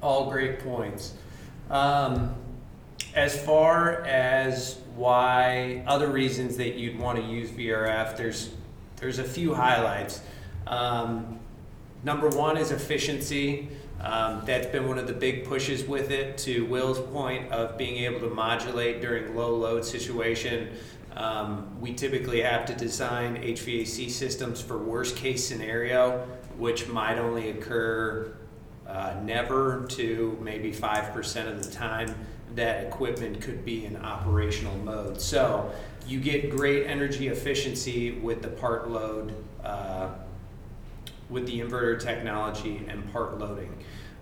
All 0.00 0.30
great 0.30 0.60
points. 0.60 1.14
Um, 1.68 2.34
as 3.14 3.44
far 3.44 4.04
as 4.06 4.78
why 4.94 5.82
other 5.86 6.08
reasons 6.08 6.56
that 6.56 6.76
you'd 6.76 6.98
want 6.98 7.18
to 7.18 7.24
use 7.24 7.50
VRF, 7.50 8.16
there's 8.16 8.50
there's 8.96 9.18
a 9.18 9.24
few 9.24 9.54
highlights. 9.54 10.20
Um, 10.66 11.38
number 12.04 12.28
one 12.28 12.56
is 12.56 12.70
efficiency. 12.70 13.68
Um, 14.00 14.42
that's 14.46 14.66
been 14.68 14.86
one 14.86 14.98
of 14.98 15.06
the 15.06 15.12
big 15.12 15.44
pushes 15.44 15.84
with 15.84 16.10
it. 16.10 16.38
To 16.38 16.64
Will's 16.66 17.00
point 17.12 17.50
of 17.50 17.76
being 17.76 17.96
able 18.04 18.20
to 18.20 18.32
modulate 18.32 19.00
during 19.00 19.34
low 19.34 19.54
load 19.56 19.84
situation, 19.84 20.70
um, 21.16 21.80
we 21.80 21.94
typically 21.94 22.40
have 22.42 22.64
to 22.66 22.74
design 22.74 23.36
HVAC 23.42 24.08
systems 24.10 24.62
for 24.62 24.78
worst 24.78 25.16
case 25.16 25.44
scenario, 25.44 26.26
which 26.56 26.86
might 26.88 27.18
only 27.18 27.50
occur 27.50 28.36
uh, 28.86 29.14
never 29.24 29.84
to 29.86 30.38
maybe 30.40 30.72
five 30.72 31.12
percent 31.12 31.48
of 31.48 31.64
the 31.64 31.70
time 31.70 32.14
that 32.54 32.84
equipment 32.84 33.40
could 33.40 33.64
be 33.64 33.84
in 33.84 33.96
operational 33.96 34.76
mode. 34.78 35.20
So 35.20 35.70
you 36.06 36.20
get 36.20 36.50
great 36.50 36.86
energy 36.86 37.28
efficiency 37.28 38.12
with 38.12 38.42
the 38.42 38.48
part 38.48 38.88
load, 38.88 39.34
uh, 39.62 40.10
with 41.30 41.46
the 41.46 41.60
inverter 41.60 42.00
technology 42.00 42.84
and 42.88 43.10
part 43.12 43.38
loading. 43.38 43.72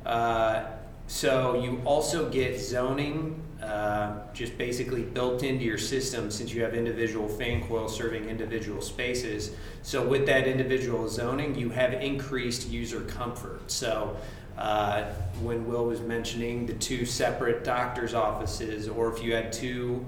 Uh, 0.05 0.67
so 1.07 1.61
you 1.63 1.81
also 1.85 2.29
get 2.29 2.61
zoning 2.61 3.41
uh, 3.63 4.19
just 4.35 4.59
basically 4.59 5.03
built 5.03 5.43
into 5.43 5.65
your 5.65 5.79
system 5.79 6.31
since 6.31 6.53
you 6.53 6.63
have 6.63 6.75
individual 6.75 7.27
fan 7.29 7.67
coils 7.67 7.97
serving 7.97 8.29
individual 8.29 8.83
spaces. 8.83 9.53
So 9.83 10.07
with 10.07 10.27
that 10.27 10.47
individual 10.47 11.09
zoning, 11.09 11.55
you 11.55 11.71
have 11.71 11.95
increased 11.95 12.69
user 12.69 13.01
comfort. 13.01 13.71
So 13.71 14.17
uh, 14.59 15.05
when 15.41 15.67
Will 15.67 15.87
was 15.87 16.01
mentioning 16.01 16.67
the 16.67 16.75
two 16.75 17.07
separate 17.07 17.65
doctor's 17.65 18.15
offices, 18.15 18.89
or 18.89 19.13
if 19.13 19.23
you 19.23 19.35
had 19.35 19.53
two 19.53 20.05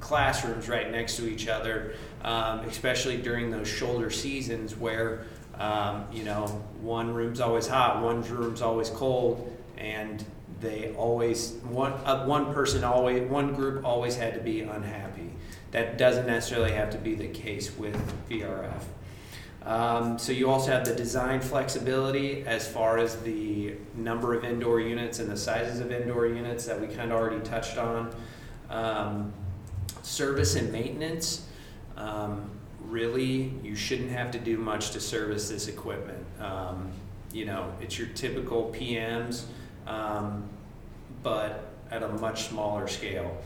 classrooms 0.00 0.68
right 0.68 0.90
next 0.90 1.16
to 1.16 1.28
each 1.28 1.48
other, 1.48 1.94
um, 2.22 2.60
especially 2.60 3.16
during 3.16 3.50
those 3.50 3.68
shoulder 3.68 4.10
seasons 4.10 4.76
where 4.76 5.24
um, 5.58 6.06
you 6.12 6.24
know 6.24 6.46
one 6.80 7.12
room's 7.12 7.40
always 7.40 7.66
hot, 7.66 8.02
one 8.02 8.22
room's 8.22 8.62
always 8.62 8.90
cold, 8.90 9.56
and 9.76 10.24
they 10.60 10.94
always 10.94 11.52
one 11.64 11.92
uh, 12.04 12.24
one 12.26 12.52
person 12.54 12.84
always 12.84 13.28
one 13.28 13.54
group 13.54 13.84
always 13.84 14.16
had 14.16 14.34
to 14.34 14.40
be 14.40 14.60
unhappy. 14.60 15.30
That 15.70 15.98
doesn't 15.98 16.26
necessarily 16.26 16.72
have 16.72 16.90
to 16.90 16.98
be 16.98 17.14
the 17.14 17.28
case 17.28 17.76
with 17.76 17.96
VRF. 18.28 18.82
Um, 19.64 20.18
so 20.18 20.30
you 20.32 20.50
also 20.50 20.70
have 20.70 20.84
the 20.84 20.94
design 20.94 21.40
flexibility 21.40 22.44
as 22.46 22.70
far 22.70 22.98
as 22.98 23.16
the 23.22 23.74
number 23.94 24.34
of 24.34 24.44
indoor 24.44 24.78
units 24.78 25.18
and 25.20 25.30
the 25.30 25.36
sizes 25.36 25.80
of 25.80 25.90
indoor 25.90 26.26
units 26.26 26.66
that 26.66 26.78
we 26.78 26.86
kind 26.86 27.10
of 27.10 27.18
already 27.18 27.42
touched 27.44 27.78
on. 27.78 28.14
Um, 28.68 29.32
service 30.04 30.54
and 30.54 30.70
maintenance. 30.70 31.46
Um, 31.96 32.50
really, 32.94 33.52
you 33.64 33.74
shouldn't 33.74 34.12
have 34.12 34.30
to 34.30 34.38
do 34.38 34.56
much 34.56 34.92
to 34.92 35.00
service 35.00 35.48
this 35.48 35.66
equipment. 35.66 36.24
Um, 36.38 36.92
you 37.32 37.44
know, 37.44 37.72
it's 37.80 37.98
your 37.98 38.06
typical 38.08 38.72
PMs, 38.72 39.46
um, 39.88 40.48
but 41.24 41.72
at 41.90 42.04
a 42.04 42.08
much 42.08 42.48
smaller 42.48 42.86
scale. 42.86 43.36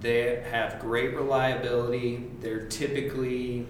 They 0.00 0.44
have 0.50 0.78
great 0.78 1.16
reliability. 1.16 2.28
They're 2.40 2.66
typically 2.66 3.66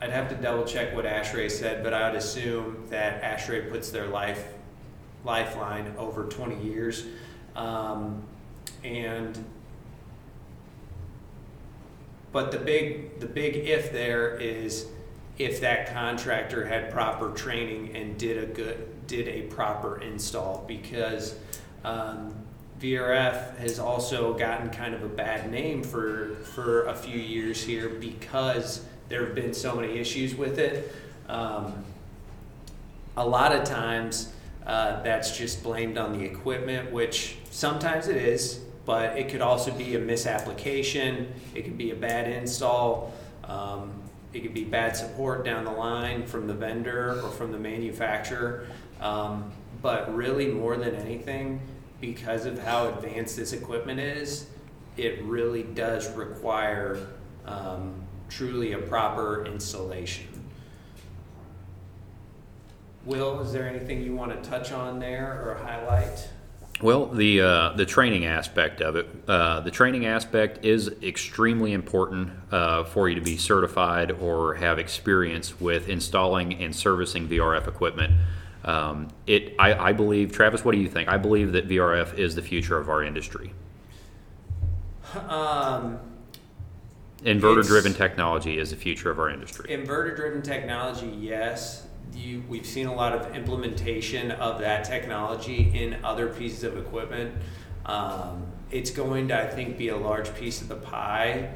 I'd 0.00 0.10
have 0.10 0.28
to 0.30 0.34
double 0.34 0.64
check 0.64 0.96
what 0.96 1.04
ASHRAE 1.04 1.48
said, 1.48 1.84
but 1.84 1.94
I 1.94 2.08
would 2.08 2.18
assume 2.18 2.84
that 2.88 3.22
ASHRAE 3.22 3.70
puts 3.70 3.90
their 3.90 4.08
life 4.08 4.48
lifeline 5.24 5.94
over 5.96 6.24
20 6.24 6.60
years. 6.64 7.04
Um, 7.54 8.24
and 8.82 9.38
but 12.32 12.50
the 12.50 12.58
big 12.58 13.20
the 13.20 13.26
big 13.26 13.56
if 13.56 13.92
there 13.92 14.36
is 14.36 14.86
if 15.38 15.60
that 15.60 15.92
contractor 15.92 16.66
had 16.66 16.90
proper 16.90 17.30
training 17.32 17.94
and 17.94 18.18
did 18.18 18.42
a 18.42 18.46
good 18.46 19.06
did 19.06 19.28
a 19.28 19.42
proper 19.42 20.00
install 20.00 20.64
because 20.66 21.34
um, 21.84 22.34
VRF 22.80 23.56
has 23.58 23.78
also 23.78 24.34
gotten 24.34 24.70
kind 24.70 24.94
of 24.94 25.02
a 25.02 25.08
bad 25.08 25.50
name 25.50 25.82
for 25.82 26.36
for 26.54 26.86
a 26.86 26.94
few 26.94 27.18
years 27.18 27.62
here 27.62 27.88
because 27.88 28.84
there 29.08 29.24
have 29.26 29.34
been 29.34 29.54
so 29.54 29.76
many 29.76 29.98
issues 29.98 30.34
with 30.34 30.58
it. 30.58 30.94
Um, 31.28 31.84
a 33.16 33.26
lot 33.26 33.54
of 33.54 33.64
times 33.64 34.32
uh, 34.66 35.02
that's 35.02 35.36
just 35.36 35.62
blamed 35.62 35.98
on 35.98 36.18
the 36.18 36.24
equipment, 36.24 36.90
which 36.90 37.36
sometimes 37.50 38.08
it 38.08 38.16
is, 38.16 38.60
but 38.84 39.16
it 39.16 39.28
could 39.28 39.40
also 39.40 39.72
be 39.72 39.94
a 39.96 39.98
misapplication. 39.98 41.32
It 41.54 41.62
could 41.62 41.78
be 41.78 41.90
a 41.90 41.94
bad 41.94 42.28
install. 42.28 43.14
Um, 43.44 43.92
it 44.32 44.40
could 44.40 44.54
be 44.54 44.64
bad 44.64 44.96
support 44.96 45.44
down 45.44 45.64
the 45.64 45.72
line 45.72 46.26
from 46.26 46.46
the 46.46 46.54
vendor 46.54 47.20
or 47.22 47.30
from 47.30 47.52
the 47.52 47.58
manufacturer. 47.58 48.66
Um, 49.00 49.52
but 49.82 50.14
really, 50.14 50.46
more 50.46 50.76
than 50.76 50.94
anything, 50.94 51.60
because 52.00 52.46
of 52.46 52.58
how 52.58 52.88
advanced 52.88 53.36
this 53.36 53.52
equipment 53.52 54.00
is, 54.00 54.46
it 54.96 55.22
really 55.22 55.62
does 55.62 56.12
require 56.14 57.08
um, 57.46 57.94
truly 58.28 58.72
a 58.72 58.78
proper 58.78 59.44
installation. 59.44 60.28
Will, 63.04 63.40
is 63.40 63.52
there 63.52 63.68
anything 63.68 64.02
you 64.02 64.14
want 64.14 64.30
to 64.42 64.48
touch 64.48 64.70
on 64.70 65.00
there 65.00 65.42
or 65.44 65.54
highlight? 65.66 66.28
Well, 66.80 67.06
the 67.06 67.40
uh, 67.40 67.72
the 67.74 67.86
training 67.86 68.24
aspect 68.26 68.80
of 68.80 68.96
it, 68.96 69.08
uh, 69.28 69.60
the 69.60 69.70
training 69.70 70.06
aspect 70.06 70.64
is 70.64 70.88
extremely 71.02 71.74
important 71.74 72.30
uh, 72.50 72.84
for 72.84 73.08
you 73.08 73.14
to 73.14 73.20
be 73.20 73.36
certified 73.36 74.10
or 74.10 74.54
have 74.54 74.78
experience 74.80 75.60
with 75.60 75.88
installing 75.88 76.54
and 76.54 76.74
servicing 76.74 77.28
VRF 77.28 77.68
equipment. 77.68 78.14
Um, 78.64 79.08
it, 79.26 79.54
I, 79.58 79.74
I 79.74 79.92
believe, 79.92 80.32
Travis. 80.32 80.64
What 80.64 80.72
do 80.72 80.78
you 80.78 80.88
think? 80.88 81.08
I 81.08 81.18
believe 81.18 81.52
that 81.52 81.68
VRF 81.68 82.18
is 82.18 82.34
the 82.34 82.42
future 82.42 82.78
of 82.78 82.88
our 82.88 83.02
industry. 83.02 83.52
Um, 85.28 85.98
Inverter-driven 87.24 87.94
technology 87.94 88.58
is 88.58 88.70
the 88.70 88.76
future 88.76 89.10
of 89.10 89.20
our 89.20 89.30
industry. 89.30 89.70
Inverter-driven 89.70 90.42
technology, 90.42 91.06
yes. 91.20 91.86
You, 92.14 92.42
we've 92.48 92.66
seen 92.66 92.86
a 92.86 92.94
lot 92.94 93.12
of 93.12 93.34
implementation 93.34 94.30
of 94.32 94.60
that 94.60 94.84
technology 94.84 95.70
in 95.74 96.04
other 96.04 96.28
pieces 96.28 96.64
of 96.64 96.76
equipment. 96.76 97.34
Um, 97.86 98.46
it's 98.70 98.90
going 98.90 99.28
to, 99.28 99.40
I 99.40 99.46
think, 99.46 99.76
be 99.76 99.88
a 99.88 99.96
large 99.96 100.34
piece 100.34 100.60
of 100.60 100.68
the 100.68 100.76
pie. 100.76 101.54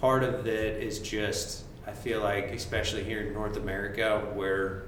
Part 0.00 0.24
of 0.24 0.46
it 0.46 0.82
is 0.82 0.98
just, 0.98 1.64
I 1.86 1.92
feel 1.92 2.20
like, 2.20 2.46
especially 2.52 3.04
here 3.04 3.20
in 3.20 3.32
North 3.32 3.56
America, 3.56 4.28
where 4.34 4.84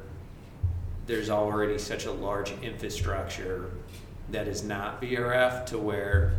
there's 1.07 1.31
already 1.31 1.79
such 1.79 2.07
a 2.07 2.13
large 2.13 2.53
infrastructure 2.63 3.71
that 4.31 4.49
is 4.49 4.65
not 4.65 5.01
VRF 5.03 5.67
to 5.67 5.79
where 5.79 6.33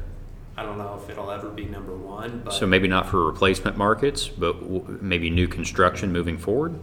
I 0.57 0.63
don't 0.63 0.77
know 0.77 1.00
if 1.03 1.10
it'll 1.10 1.31
ever 1.31 1.50
be 1.50 1.65
number 1.65 1.93
one, 1.93 2.50
So 2.50 2.65
maybe 2.65 2.88
not 2.88 3.07
for 3.07 3.25
replacement 3.25 3.75
markets, 3.77 4.29
but 4.29 4.53
w- 4.62 5.00
maybe 5.01 5.29
new 5.29 5.48
construction 5.48 6.13
moving 6.13 6.38
forward. 6.38 6.79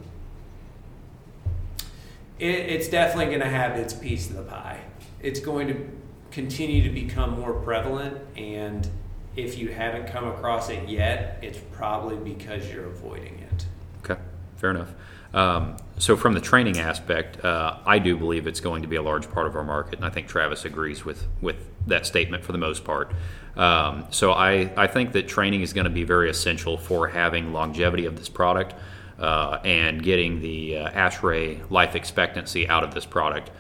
It, 2.43 2.71
it's 2.71 2.89
definitely 2.89 3.27
going 3.27 3.41
to 3.41 3.49
have 3.49 3.79
its 3.79 3.95
piece 3.95 4.29
of 4.29 4.37
the 4.37 4.43
pie. 4.43 4.81
It's 5.21 5.39
going 5.39 5.69
to 5.69 5.89
continue 6.33 6.83
to 6.83 6.91
become 6.91 7.39
more 7.39 7.53
prevalent, 7.53 8.19
and 8.37 8.89
if 9.37 9.57
you 9.57 9.69
haven't 9.69 10.09
come 10.09 10.27
across 10.27 10.69
it 10.69 10.89
yet, 10.89 11.39
it's 11.41 11.59
probably 11.71 12.17
because 12.17 12.71
you're 12.71 12.87
avoiding 12.87 13.39
it. 13.39 13.67
Okay, 14.05 14.21
fair 14.57 14.71
enough. 14.71 14.93
Um, 15.33 15.77
so, 15.99 16.17
from 16.17 16.35
the 16.35 16.41
training 16.41 16.79
aspect, 16.79 17.43
uh, 17.45 17.79
I 17.87 17.99
do 17.99 18.17
believe 18.17 18.47
it's 18.47 18.61
going 18.61 18.83
to 18.83 18.89
be 18.89 18.97
a 18.97 19.03
large 19.03 19.31
part 19.31 19.47
of 19.47 19.55
our 19.55 19.65
market, 19.65 19.95
and 19.95 20.05
I 20.05 20.11
think 20.11 20.27
Travis 20.27 20.65
agrees 20.65 21.05
with 21.05 21.27
with 21.41 21.57
that 21.87 22.07
statement 22.07 22.45
for 22.45 22.53
the 22.53 22.59
most 22.59 22.85
part. 22.85 23.13
Um, 23.57 24.07
so, 24.11 24.33
I 24.33 24.73
I 24.77 24.89
think 24.89 25.13
that 25.13 25.29
training 25.29 25.63
is 25.63 25.73
going 25.73 25.85
to 25.85 25.91
be 25.91 26.05
very 26.05 26.29
essential 26.29 26.77
for 26.77 27.09
having 27.09 27.53
longevity 27.53 28.05
of 28.05 28.19
this 28.19 28.29
product 28.29 28.75
uh, 29.23 29.61
and 29.65 30.03
getting 30.03 30.41
the 30.41 30.79
uh, 30.79 30.91
ASHRAE 30.91 31.71
life 31.71 31.95
expectancy 31.95 32.69
out 32.69 32.85
of 32.85 32.93
this 32.93 33.07
product. 33.07 33.51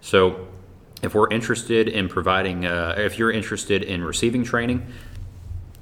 So, 0.00 0.48
if 1.02 1.14
we're 1.14 1.30
interested 1.30 1.88
in 1.88 2.08
providing, 2.08 2.66
uh, 2.66 2.94
if 2.98 3.18
you're 3.18 3.30
interested 3.30 3.82
in 3.82 4.04
receiving 4.04 4.44
training, 4.44 4.86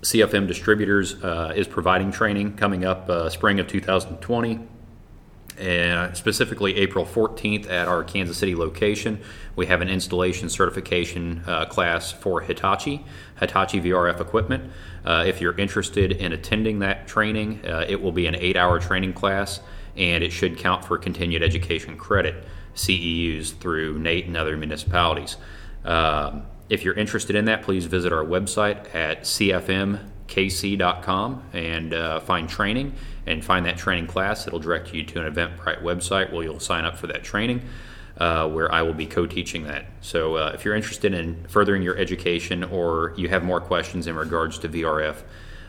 CFM 0.03 0.47
Distributors 0.47 1.23
uh, 1.25 1.53
is 1.57 1.67
providing 1.67 2.13
training 2.13 2.57
coming 2.57 2.85
up 2.85 3.09
uh, 3.09 3.29
spring 3.29 3.59
of 3.59 3.67
2020 3.67 4.61
and 5.59 6.17
specifically 6.17 6.77
April 6.77 7.05
14th 7.05 7.69
at 7.71 7.89
our 7.89 8.05
Kansas 8.05 8.37
City 8.37 8.55
location. 8.55 9.21
We 9.57 9.67
have 9.67 9.81
an 9.81 9.89
installation 9.89 10.49
certification 10.49 11.43
uh, 11.47 11.67
class 11.67 12.13
for 12.13 12.41
Hitachi, 12.41 13.05
Hitachi 13.41 13.81
VRF 13.81 14.21
equipment. 14.21 14.71
Uh, 15.05 15.25
if 15.27 15.41
you're 15.41 15.57
interested 15.59 16.13
in 16.13 16.33
attending 16.33 16.79
that 16.81 17.07
training, 17.07 17.65
uh, 17.67 17.85
it 17.89 18.01
will 18.01 18.13
be 18.13 18.27
an 18.27 18.37
eight 18.37 18.57
hour 18.57 18.79
training 18.79 19.13
class 19.13 19.61
and 19.97 20.23
it 20.23 20.31
should 20.31 20.57
count 20.57 20.85
for 20.85 20.97
continued 20.97 21.43
education 21.43 21.97
credit, 21.97 22.45
CEUs, 22.75 23.59
through 23.59 23.99
NATE 23.99 24.27
and 24.27 24.37
other 24.37 24.57
municipalities. 24.57 25.37
Um, 25.85 26.45
if 26.69 26.85
you're 26.85 26.95
interested 26.95 27.35
in 27.35 27.47
that, 27.47 27.63
please 27.63 27.87
visit 27.87 28.13
our 28.13 28.25
website 28.25 28.95
at 28.95 29.23
cfmkc.com 30.29 31.43
and 31.53 31.95
uh, 31.95 32.21
find 32.21 32.49
training 32.49 32.95
and 33.27 33.45
find 33.45 33.67
that 33.67 33.77
training 33.77 34.07
class. 34.07 34.47
It'll 34.47 34.59
direct 34.59 34.95
you 34.95 35.05
to 35.05 35.25
an 35.25 35.33
Eventbrite 35.33 35.83
website 35.83 36.33
where 36.33 36.45
you'll 36.45 36.61
sign 36.61 36.85
up 36.85 36.97
for 36.97 37.07
that 37.09 37.25
training. 37.25 37.63
Uh, 38.17 38.49
where 38.49 38.73
I 38.75 38.83
will 38.83 38.95
be 38.95 39.07
co-teaching 39.07 39.63
that. 39.69 39.85
So, 40.01 40.35
uh, 40.35 40.51
if 40.53 40.65
you're 40.65 40.75
interested 40.75 41.15
in 41.15 41.47
furthering 41.47 41.83
your 41.83 41.97
education 41.97 42.65
or 42.65 43.15
you 43.17 43.29
have 43.29 43.45
more 43.45 43.61
questions 43.61 44.09
in 44.09 44.17
regards 44.17 44.59
to 44.59 44.69
VRF, 44.69 45.23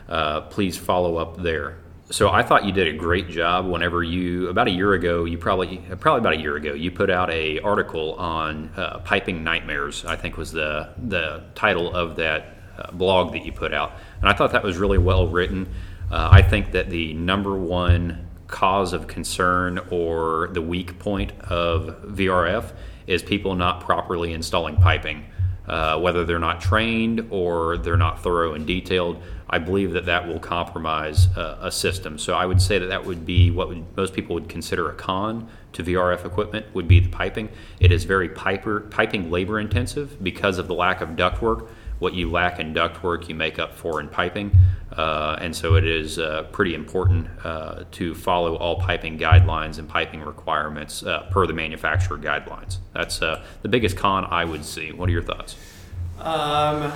uh, 0.08 0.40
please 0.40 0.76
follow 0.76 1.16
up 1.16 1.40
there. 1.40 1.76
So, 2.10 2.28
I 2.28 2.42
thought 2.42 2.64
you 2.64 2.72
did 2.72 2.88
a 2.92 2.98
great 2.98 3.28
job. 3.28 3.66
Whenever 3.66 4.02
you 4.02 4.48
about 4.48 4.66
a 4.66 4.72
year 4.72 4.94
ago, 4.94 5.26
you 5.26 5.38
probably 5.38 5.76
probably 6.00 6.18
about 6.18 6.32
a 6.32 6.40
year 6.40 6.56
ago, 6.56 6.74
you 6.74 6.90
put 6.90 7.08
out 7.08 7.30
a 7.30 7.60
article 7.60 8.14
on 8.14 8.68
uh, 8.76 8.98
piping 8.98 9.44
nightmares. 9.44 10.04
I 10.04 10.16
think 10.16 10.36
was 10.36 10.50
the 10.50 10.92
the 10.98 11.44
title 11.54 11.94
of 11.94 12.16
that 12.16 12.59
uh, 12.80 12.90
blog 12.92 13.32
that 13.32 13.44
you 13.44 13.52
put 13.52 13.72
out, 13.74 13.92
and 14.20 14.28
I 14.28 14.32
thought 14.32 14.52
that 14.52 14.62
was 14.62 14.78
really 14.78 14.98
well 14.98 15.26
written. 15.26 15.68
Uh, 16.10 16.28
I 16.32 16.42
think 16.42 16.72
that 16.72 16.90
the 16.90 17.14
number 17.14 17.56
one 17.56 18.26
cause 18.48 18.92
of 18.92 19.06
concern 19.06 19.78
or 19.90 20.48
the 20.52 20.62
weak 20.62 20.98
point 20.98 21.32
of 21.42 22.02
VRF 22.02 22.72
is 23.06 23.22
people 23.22 23.54
not 23.54 23.80
properly 23.80 24.32
installing 24.32 24.76
piping. 24.76 25.24
Uh, 25.66 25.96
whether 26.00 26.24
they're 26.24 26.40
not 26.40 26.60
trained 26.60 27.24
or 27.30 27.76
they're 27.76 27.96
not 27.96 28.20
thorough 28.20 28.54
and 28.54 28.66
detailed, 28.66 29.22
I 29.48 29.58
believe 29.58 29.92
that 29.92 30.06
that 30.06 30.26
will 30.26 30.40
compromise 30.40 31.28
uh, 31.36 31.58
a 31.60 31.70
system. 31.70 32.18
So 32.18 32.34
I 32.34 32.44
would 32.44 32.60
say 32.60 32.80
that 32.80 32.86
that 32.86 33.04
would 33.04 33.24
be 33.24 33.52
what 33.52 33.68
would, 33.68 33.96
most 33.96 34.12
people 34.12 34.34
would 34.34 34.48
consider 34.48 34.90
a 34.90 34.94
con 34.94 35.48
to 35.74 35.84
VRF 35.84 36.24
equipment 36.24 36.66
would 36.74 36.88
be 36.88 36.98
the 36.98 37.08
piping. 37.08 37.50
It 37.78 37.92
is 37.92 38.02
very 38.02 38.28
piper, 38.28 38.80
piping 38.80 39.30
labor 39.30 39.60
intensive 39.60 40.20
because 40.22 40.58
of 40.58 40.66
the 40.66 40.74
lack 40.74 41.00
of 41.00 41.10
ductwork. 41.10 41.68
What 42.00 42.14
you 42.14 42.30
lack 42.30 42.58
in 42.58 42.74
ductwork, 42.74 43.28
you 43.28 43.34
make 43.34 43.58
up 43.58 43.74
for 43.74 44.00
in 44.00 44.08
piping. 44.08 44.58
Uh, 44.92 45.36
and 45.40 45.54
so 45.54 45.76
it 45.76 45.86
is 45.86 46.18
uh, 46.18 46.44
pretty 46.50 46.74
important 46.74 47.28
uh, 47.44 47.84
to 47.92 48.14
follow 48.14 48.56
all 48.56 48.80
piping 48.80 49.18
guidelines 49.18 49.78
and 49.78 49.88
piping 49.88 50.20
requirements 50.20 51.04
uh, 51.04 51.28
per 51.30 51.46
the 51.46 51.52
manufacturer 51.52 52.18
guidelines. 52.18 52.78
That's 52.92 53.22
uh, 53.22 53.44
the 53.62 53.68
biggest 53.68 53.96
con 53.96 54.24
I 54.24 54.44
would 54.44 54.64
see. 54.64 54.92
What 54.92 55.08
are 55.08 55.12
your 55.12 55.22
thoughts? 55.22 55.56
Um, 56.18 56.92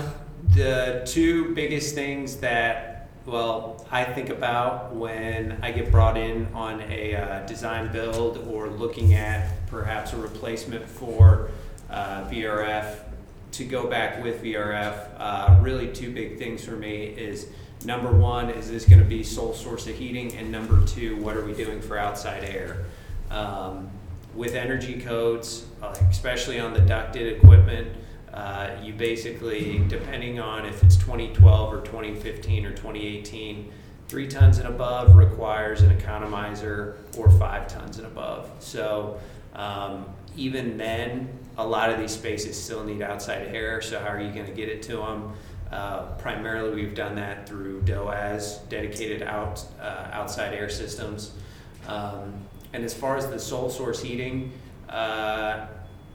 the 0.55 1.03
two 1.07 1.55
biggest 1.55 1.95
things 1.95 2.37
that, 2.39 3.09
well, 3.27 3.87
I 3.93 4.05
think 4.05 4.31
about 4.31 4.95
when 4.95 5.59
I 5.63 5.71
get 5.71 5.91
brought 5.91 6.17
in 6.17 6.49
on 6.53 6.81
a 6.83 7.15
uh, 7.15 7.47
design 7.47 7.93
build 7.93 8.49
or 8.49 8.69
looking 8.69 9.15
at 9.15 9.67
perhaps 9.69 10.13
a 10.15 10.17
replacement 10.17 10.89
for 10.89 11.51
VRF 11.91 13.04
to 13.55 13.65
go 13.65 13.87
back 13.87 14.23
with 14.23 14.43
VRF, 14.43 15.11
uh, 15.17 15.59
really 15.61 15.89
two 15.93 16.13
big 16.13 16.39
things 16.39 16.65
for 16.65 16.73
me 16.73 17.05
is 17.05 17.49
number 17.85 18.11
one, 18.11 18.51
is 18.51 18.69
this 18.69 18.85
going 18.85 18.99
to 18.99 19.05
be 19.05 19.23
sole 19.23 19.55
source 19.55 19.87
of 19.87 19.97
heating? 19.97 20.35
And 20.35 20.51
number 20.51 20.85
two, 20.87 21.17
what 21.17 21.37
are 21.37 21.45
we 21.45 21.55
doing 21.55 21.81
for 21.81 21.97
outside 21.97 22.43
air? 22.43 22.85
Um, 23.31 23.91
with 24.35 24.55
energy 24.55 25.01
codes, 25.01 25.67
especially 26.11 26.59
on 26.59 26.73
the 26.73 26.81
ducted 26.81 27.37
equipment, 27.37 27.89
uh, 28.33 28.71
you 28.83 28.93
basically, 28.93 29.85
depending 29.87 30.41
on 30.41 30.67
if 30.67 30.83
it's 30.83 30.97
2012 30.97 31.73
or 31.73 31.81
2015 31.83 32.67
or 32.67 32.71
2018, 32.71 33.73
three 34.09 34.27
tons 34.27 34.59
and 34.59 34.67
above 34.67 35.15
requires 35.15 35.83
an 35.83 35.97
economizer 35.97 36.97
or 37.17 37.31
five 37.31 37.69
tons 37.69 37.99
and 37.99 38.07
above. 38.09 38.51
So 38.59 39.21
um, 39.55 40.07
even 40.37 40.77
then, 40.77 41.29
a 41.57 41.67
lot 41.67 41.91
of 41.91 41.99
these 41.99 42.13
spaces 42.13 42.63
still 42.63 42.85
need 42.85 43.03
outside 43.03 43.49
air. 43.49 43.81
So 43.81 43.99
how 44.01 44.09
are 44.09 44.21
you 44.21 44.33
going 44.33 44.47
to 44.47 44.53
get 44.53 44.69
it 44.69 44.83
to 44.83 44.97
them? 44.97 45.33
Uh, 45.71 46.07
primarily, 46.19 46.75
we've 46.75 46.95
done 46.95 47.17
that 47.17 47.49
through 47.49 47.83
DOAS, 47.83 48.61
dedicated 48.69 49.23
out 49.23 49.65
uh, 49.81 50.09
outside 50.13 50.55
air 50.55 50.69
systems. 50.69 51.33
Um, 51.89 52.35
and 52.73 52.85
as 52.85 52.95
far 52.95 53.17
as 53.17 53.29
the 53.29 53.39
sole 53.39 53.71
source 53.71 54.03
heating, 54.03 54.53
uh, 54.89 55.67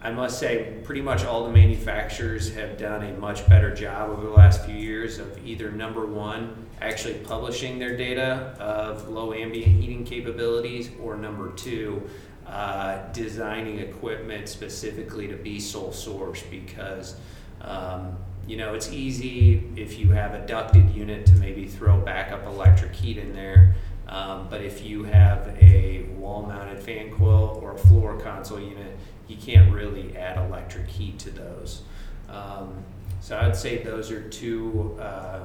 I 0.02 0.12
must 0.12 0.40
say, 0.40 0.78
pretty 0.84 1.02
much 1.02 1.26
all 1.26 1.44
the 1.44 1.52
manufacturers 1.52 2.54
have 2.54 2.78
done 2.78 3.04
a 3.04 3.14
much 3.18 3.48
better 3.50 3.74
job 3.74 4.12
over 4.12 4.26
the 4.26 4.32
last 4.32 4.64
few 4.64 4.76
years 4.76 5.20
of 5.20 5.46
either 5.46 5.72
number 5.72 6.06
one, 6.06 6.68
actually 6.82 7.16
publishing 7.16 7.80
their 7.80 7.98
data 7.98 8.56
of 8.60 9.10
low 9.10 9.34
ambient 9.34 9.82
heating 9.82 10.06
capabilities, 10.06 10.90
or 11.02 11.18
number 11.18 11.52
two, 11.52 12.02
uh, 12.50 13.12
designing 13.14 13.80
equipment 13.80 14.50
specifically 14.50 15.28
to 15.28 15.36
be 15.36 15.60
sole 15.60 15.92
source 15.92 16.44
because. 16.44 17.16
Um, 17.62 18.18
you 18.48 18.58
know, 18.58 18.74
it's 18.74 18.92
easy 18.92 19.64
if 19.76 20.00
you 20.00 20.10
have 20.10 20.34
a 20.34 20.44
ducted 20.48 20.90
unit 20.90 21.28
to 21.28 21.34
maybe 21.34 21.68
throw 21.68 22.00
backup 22.00 22.48
electric 22.48 22.96
heat 22.96 23.20
in 23.20 23.32
there. 23.32 23.76
Um, 24.08 24.48
but 24.50 24.64
if 24.64 24.84
you 24.84 25.04
have 25.04 25.56
a 25.62 26.08
wall 26.18 26.42
mounted 26.42 26.80
fan 26.80 27.12
coil 27.12 27.60
or 27.62 27.74
a 27.74 27.78
floor 27.78 28.20
console 28.20 28.60
unit, 28.60 28.98
you 29.28 29.38
can't 29.38 29.72
really 29.72 30.18
add 30.18 30.44
electric 30.44 30.88
heat 30.88 31.20
to 31.20 31.30
those. 31.30 31.84
Um, 32.28 32.84
so 33.22 33.38
I'd 33.38 33.56
say 33.56 33.84
those 33.84 34.10
are 34.10 34.28
two, 34.30 34.98
uh, 35.00 35.42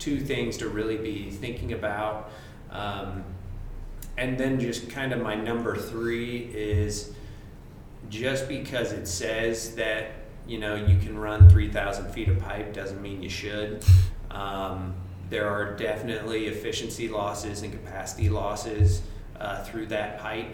two 0.00 0.18
things 0.18 0.56
to 0.58 0.68
really 0.68 0.96
be 0.96 1.30
thinking 1.30 1.72
about. 1.72 2.32
Um, 2.70 3.22
and 4.16 4.38
then 4.38 4.58
just 4.58 4.88
kind 4.90 5.12
of 5.12 5.20
my 5.20 5.34
number 5.34 5.76
three 5.76 6.50
is 6.54 7.12
just 8.08 8.48
because 8.48 8.92
it 8.92 9.06
says 9.06 9.74
that 9.76 10.12
you 10.46 10.58
know 10.58 10.74
you 10.74 10.98
can 10.98 11.18
run 11.18 11.48
3,000 11.50 12.10
feet 12.12 12.28
of 12.28 12.38
pipe 12.38 12.72
doesn't 12.72 13.02
mean 13.02 13.22
you 13.22 13.28
should. 13.28 13.84
Um, 14.30 14.94
there 15.28 15.48
are 15.48 15.76
definitely 15.76 16.46
efficiency 16.46 17.08
losses 17.08 17.62
and 17.62 17.72
capacity 17.72 18.28
losses 18.28 19.02
uh, 19.40 19.64
through 19.64 19.86
that 19.86 20.18
pipe. 20.18 20.48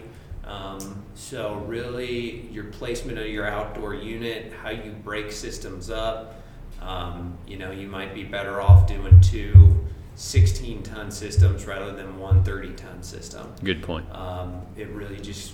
Um, 0.45 1.03
so 1.13 1.63
really, 1.67 2.47
your 2.51 2.65
placement 2.65 3.17
of 3.17 3.27
your 3.27 3.47
outdoor 3.47 3.93
unit, 3.93 4.51
how 4.61 4.71
you 4.71 4.91
break 4.91 5.31
systems 5.31 5.89
up. 5.89 6.41
Um, 6.81 7.37
you 7.47 7.57
know, 7.57 7.71
you 7.71 7.87
might 7.87 8.13
be 8.13 8.23
better 8.23 8.59
off 8.59 8.87
doing 8.87 9.21
two 9.21 9.82
16 10.15 10.83
ton 10.83 11.11
systems 11.11 11.65
rather 11.65 11.91
than 11.91 12.19
one 12.19 12.43
30 12.43 12.73
ton 12.73 13.03
system. 13.03 13.53
Good 13.63 13.81
point. 13.81 14.09
Um, 14.11 14.61
it 14.77 14.89
really 14.89 15.19
just 15.19 15.53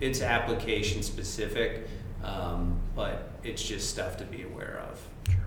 it's 0.00 0.22
application 0.22 1.02
specific, 1.02 1.88
um, 2.24 2.78
but 2.94 3.30
it's 3.44 3.62
just 3.62 3.90
stuff 3.90 4.16
to 4.18 4.24
be 4.24 4.42
aware 4.42 4.82
of. 4.90 5.32
Sure. 5.32 5.44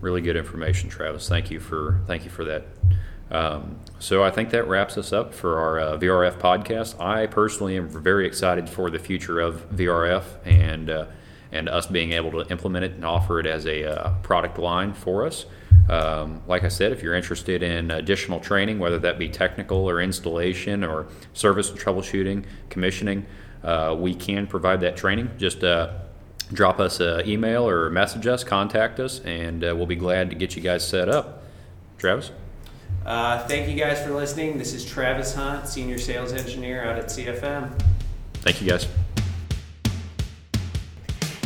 Really 0.00 0.20
good 0.20 0.36
information, 0.36 0.88
Travis. 0.88 1.28
Thank 1.28 1.50
you 1.50 1.60
for 1.60 2.00
thank 2.06 2.24
you 2.24 2.30
for 2.30 2.44
that. 2.44 2.66
Um, 3.30 3.78
so 4.00 4.24
I 4.24 4.30
think 4.30 4.50
that 4.50 4.66
wraps 4.66 4.98
us 4.98 5.12
up 5.12 5.32
for 5.32 5.58
our 5.58 5.78
uh, 5.78 5.98
VRF 5.98 6.38
podcast. 6.38 7.00
I 7.00 7.26
personally 7.26 7.76
am 7.76 7.88
very 7.88 8.26
excited 8.26 8.68
for 8.68 8.90
the 8.90 8.98
future 8.98 9.38
of 9.38 9.70
VRF 9.70 10.24
and 10.44 10.90
uh, 10.90 11.06
and 11.52 11.68
us 11.68 11.86
being 11.86 12.12
able 12.12 12.30
to 12.32 12.50
implement 12.50 12.84
it 12.84 12.92
and 12.92 13.04
offer 13.04 13.40
it 13.40 13.46
as 13.46 13.66
a 13.66 13.84
uh, 13.84 14.14
product 14.22 14.58
line 14.58 14.92
for 14.92 15.26
us. 15.26 15.46
Um, 15.88 16.42
like 16.46 16.62
I 16.62 16.68
said, 16.68 16.92
if 16.92 17.02
you're 17.02 17.14
interested 17.14 17.62
in 17.62 17.90
additional 17.90 18.38
training, 18.38 18.78
whether 18.78 18.98
that 19.00 19.18
be 19.18 19.28
technical 19.28 19.88
or 19.88 20.00
installation 20.00 20.84
or 20.84 21.08
service 21.32 21.70
and 21.70 21.78
troubleshooting, 21.78 22.44
commissioning, 22.68 23.26
uh, 23.64 23.96
we 23.98 24.14
can 24.14 24.46
provide 24.46 24.80
that 24.82 24.96
training. 24.96 25.30
Just 25.36 25.64
uh, 25.64 25.92
drop 26.52 26.78
us 26.80 27.00
an 27.00 27.28
email 27.28 27.68
or 27.68 27.90
message 27.90 28.26
us, 28.26 28.44
contact 28.44 29.00
us, 29.00 29.20
and 29.20 29.64
uh, 29.64 29.74
we'll 29.76 29.86
be 29.86 29.96
glad 29.96 30.30
to 30.30 30.36
get 30.36 30.54
you 30.54 30.62
guys 30.62 30.86
set 30.86 31.08
up. 31.08 31.42
Travis? 31.98 32.30
Uh, 33.04 33.46
thank 33.46 33.68
you 33.68 33.76
guys 33.76 34.02
for 34.02 34.10
listening. 34.12 34.58
This 34.58 34.74
is 34.74 34.84
Travis 34.84 35.34
Hunt, 35.34 35.66
Senior 35.66 35.98
Sales 35.98 36.32
Engineer 36.32 36.84
out 36.84 36.98
at 36.98 37.06
CFM. 37.06 37.80
Thank 38.34 38.62
you 38.62 38.68
guys. 38.68 38.86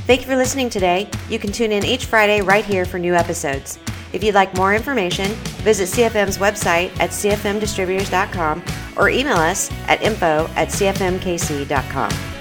Thank 0.07 0.21
you 0.21 0.27
for 0.27 0.37
listening 0.37 0.69
today. 0.69 1.09
You 1.31 1.39
can 1.39 1.51
tune 1.51 1.73
in 1.73 1.85
each 1.85 2.05
Friday 2.05 2.43
right 2.43 2.65
here 2.65 2.85
for 2.85 2.99
new 2.99 3.15
episodes. 3.15 3.79
If 4.15 4.23
you'd 4.23 4.37
like 4.37 4.55
more 4.55 4.73
information, 4.73 5.33
visit 5.67 5.89
CFM's 5.89 6.39
website 6.39 6.97
at 7.01 7.11
cfmdistributors.com 7.11 8.63
or 8.97 9.09
email 9.11 9.37
us 9.37 9.73
at 9.89 10.01
info 10.03 10.49
at 10.55 10.69
cfmkc.com. 10.69 12.34